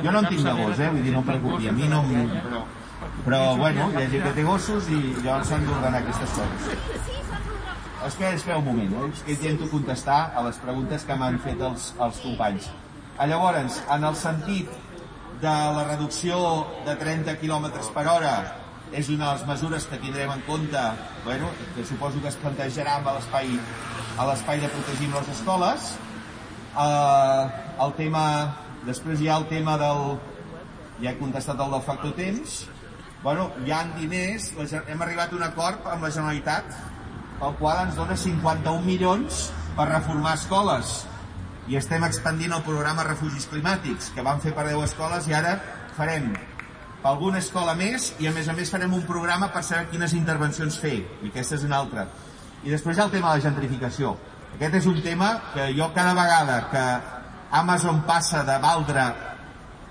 [0.00, 0.86] jo no en tinc de gos, eh?
[0.88, 2.62] vull dir, no em preocupi a mi no però,
[3.24, 7.18] però bueno, hi ha gent que té gossos i llavors s'han d'ordenar aquestes coses
[8.06, 9.08] és que espera un moment, eh?
[9.12, 12.70] és que intento contestar a les preguntes que m'han fet els, els companys.
[13.18, 14.70] Ah, llavors, en el sentit
[15.42, 16.38] de la reducció
[16.86, 18.34] de 30 km per hora
[18.96, 20.80] és una de les mesures que tindrem en compte,
[21.26, 23.52] bueno, que suposo que es plantejarà amb l'espai
[24.18, 25.92] a l'espai de protegir les escoles.
[26.72, 27.44] Eh,
[27.84, 28.24] el tema,
[28.88, 30.18] després hi ha el tema del,
[31.04, 32.62] ja he contestat el del factor temps,
[33.22, 34.52] bueno, hi ha diners,
[34.88, 36.72] hem arribat a un acord amb la Generalitat
[37.40, 41.04] el qual ens dona 51 milions per reformar escoles.
[41.68, 45.54] I estem expandint el programa Refugis Climàtics que vam fer per 10 escoles i ara
[45.96, 46.32] farem
[47.04, 50.76] alguna escola més i a més a més farem un programa per saber quines intervencions
[50.80, 50.98] fer.
[51.22, 52.06] I aquesta és una altra.
[52.64, 54.16] I després hi ha el tema de la gentrificació.
[54.56, 56.86] Aquest és un tema que jo cada vegada que
[57.56, 59.04] Amazon passa de valdre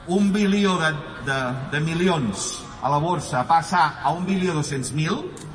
[0.08, 0.92] un bilió de,
[1.26, 1.40] de,
[1.72, 2.50] de milions
[2.82, 5.48] a la borsa a passar a un bilió 200.000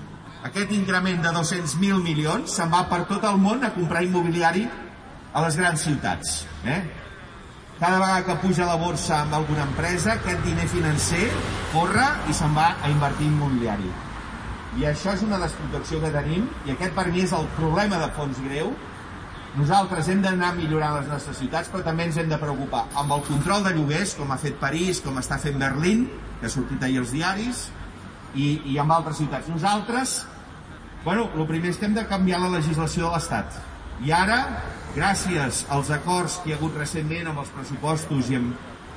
[0.44, 4.66] aquest increment de 200.000 milions se'n va per tot el món a comprar immobiliari
[5.32, 6.34] a les grans ciutats.
[6.68, 6.82] Eh?
[7.78, 11.30] Cada vegada que puja la borsa amb alguna empresa, aquest diner financer
[11.72, 13.88] corre i se'n va a invertir immobiliari.
[14.76, 18.10] I això és una desprotecció que tenim, i aquest per mi és el problema de
[18.12, 18.74] fons greu.
[19.56, 23.24] Nosaltres hem d'anar millorant les nostres ciutats, però també ens hem de preocupar amb el
[23.30, 26.04] control de lloguers, com ha fet París, com està fent Berlín,
[26.44, 27.64] que ha sortit ahir als diaris,
[28.34, 29.48] i, i amb altres ciutats.
[29.48, 30.18] Nosaltres
[31.04, 33.58] Bueno, el primer és que hem de canviar la legislació de l'Estat.
[34.08, 34.38] I ara,
[34.94, 38.54] gràcies als acords que hi ha hagut recentment amb els pressupostos i amb,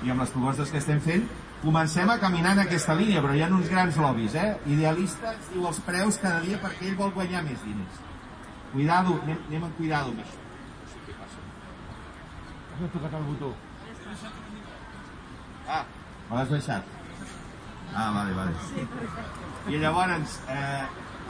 [0.08, 1.28] i amb les propostes que estem fent,
[1.66, 4.56] comencem a caminar en aquesta línia, però hi ha uns grans lobbies, eh?
[4.72, 8.02] Idealistes diu els preus cada dia perquè ell vol guanyar més diners.
[8.72, 10.44] Cuidado, anem, anem amb cuidado amb això.
[10.96, 11.48] No què passa.
[12.78, 13.56] Has tocat el botó.
[15.68, 15.84] Ah,
[16.30, 16.97] me l'has baixat.
[17.96, 18.54] Ah, vale, vale.
[19.68, 20.86] I llavors, eh,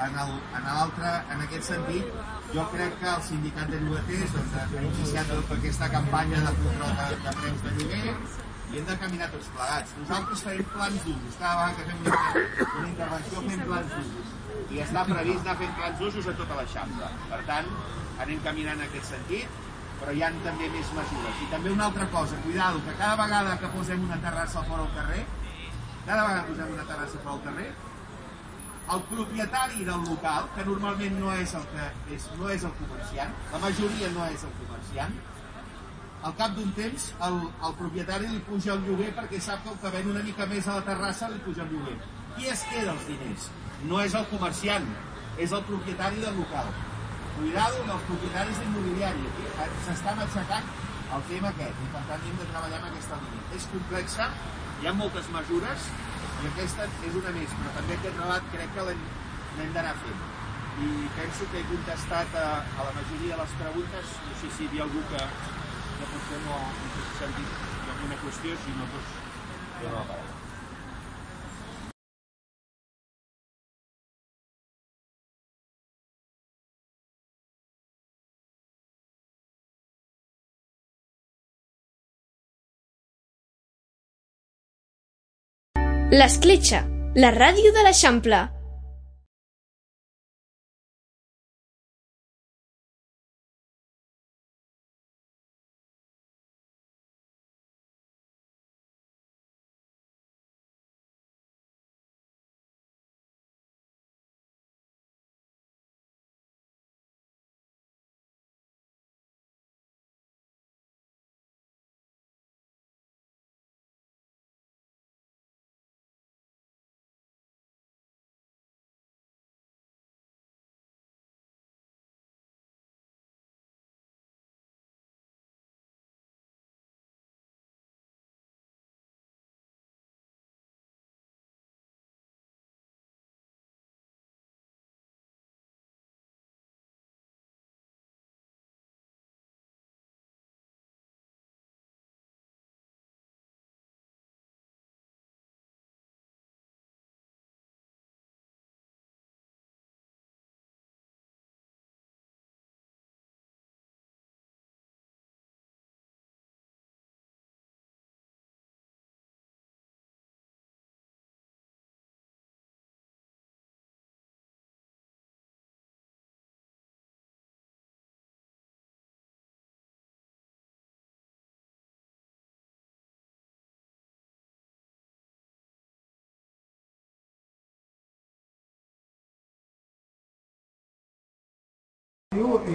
[0.06, 2.10] en l'altre, en, en aquest sentit,
[2.54, 6.94] jo crec que el sindicat de llogaters doncs, ha iniciat tota aquesta campanya de control
[7.00, 8.16] de, de preus de lloguer
[8.68, 9.94] i hem de caminar tots plegats.
[10.02, 12.22] Nosaltres farem plans d'usos, vegada que fem una,
[12.80, 14.36] una intervenció fem plans d'usos
[14.76, 17.10] i està previst anar fent plans d'usos a tota l'Eixample.
[17.32, 17.72] Per tant,
[18.26, 19.60] anem caminant en aquest sentit,
[20.02, 21.44] però hi ha també més mesures.
[21.44, 24.94] I també una altra cosa, cuidado, que cada vegada que posem una terrassa fora al
[24.98, 25.24] carrer,
[26.08, 27.70] cada vegada posem una terrassa al carrer,
[28.96, 33.34] el propietari del local, que normalment no és el, que és, no és el comerciant,
[33.52, 35.18] la majoria no és el comerciant,
[36.28, 37.36] al cap d'un temps el,
[37.68, 40.68] el propietari li puja el lloguer perquè sap que el que ven una mica més
[40.68, 41.98] a la terrassa li puja el lloguer.
[42.38, 43.50] Qui es queda els diners?
[43.92, 44.88] No és el comerciant,
[45.38, 46.72] és el propietari del local.
[47.38, 49.28] Cuidado els propietaris d'immobiliari.
[49.86, 50.72] S'està matxacant
[51.18, 53.44] el tema aquest i per tant hem de treballar en aquesta línia.
[53.60, 54.32] És complexa,
[54.82, 55.88] hi ha moltes mesures,
[56.38, 60.26] i aquesta és una més, però també aquest relat crec que l'hem d'anar fent.
[60.86, 64.66] I penso que he contestat a, a la majoria de les preguntes, no sé si
[64.66, 65.26] hi havia algú que,
[65.98, 67.62] que potser no ha sentit
[67.98, 69.22] alguna qüestió, si no, doncs,
[69.84, 70.27] jo no
[86.08, 86.86] L'Escletxa,
[87.20, 88.38] la ràdio de l'Eixample.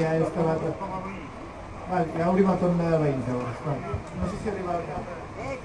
[0.03, 0.61] Ja he acabat...
[1.93, 3.59] Vale, ja obrim el torn de veïns, llavors.
[3.67, 3.97] Vale.
[4.21, 5.11] No sé si arriba al cap.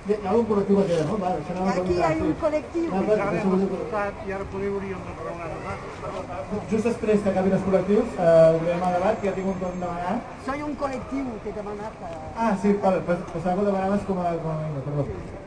[0.07, 1.15] Hi ha algun col·lectiu que queda, no?
[1.21, 2.85] Vale, això anava a Aquí hi ha un col·lectiu.
[2.91, 6.61] Però, Ara això hem escoltat i ara podeu hauríem de cosa.
[6.73, 9.83] Just després que acabin els col·lectius, eh, obrirem el debat, que ja tinc un torn
[9.87, 10.37] demanat.
[10.45, 11.99] Soy un col·lectiu que he demanat.
[12.11, 15.46] eh, Ah, sí, vale, pues, que ho demanaves com a, com a membre, perdó.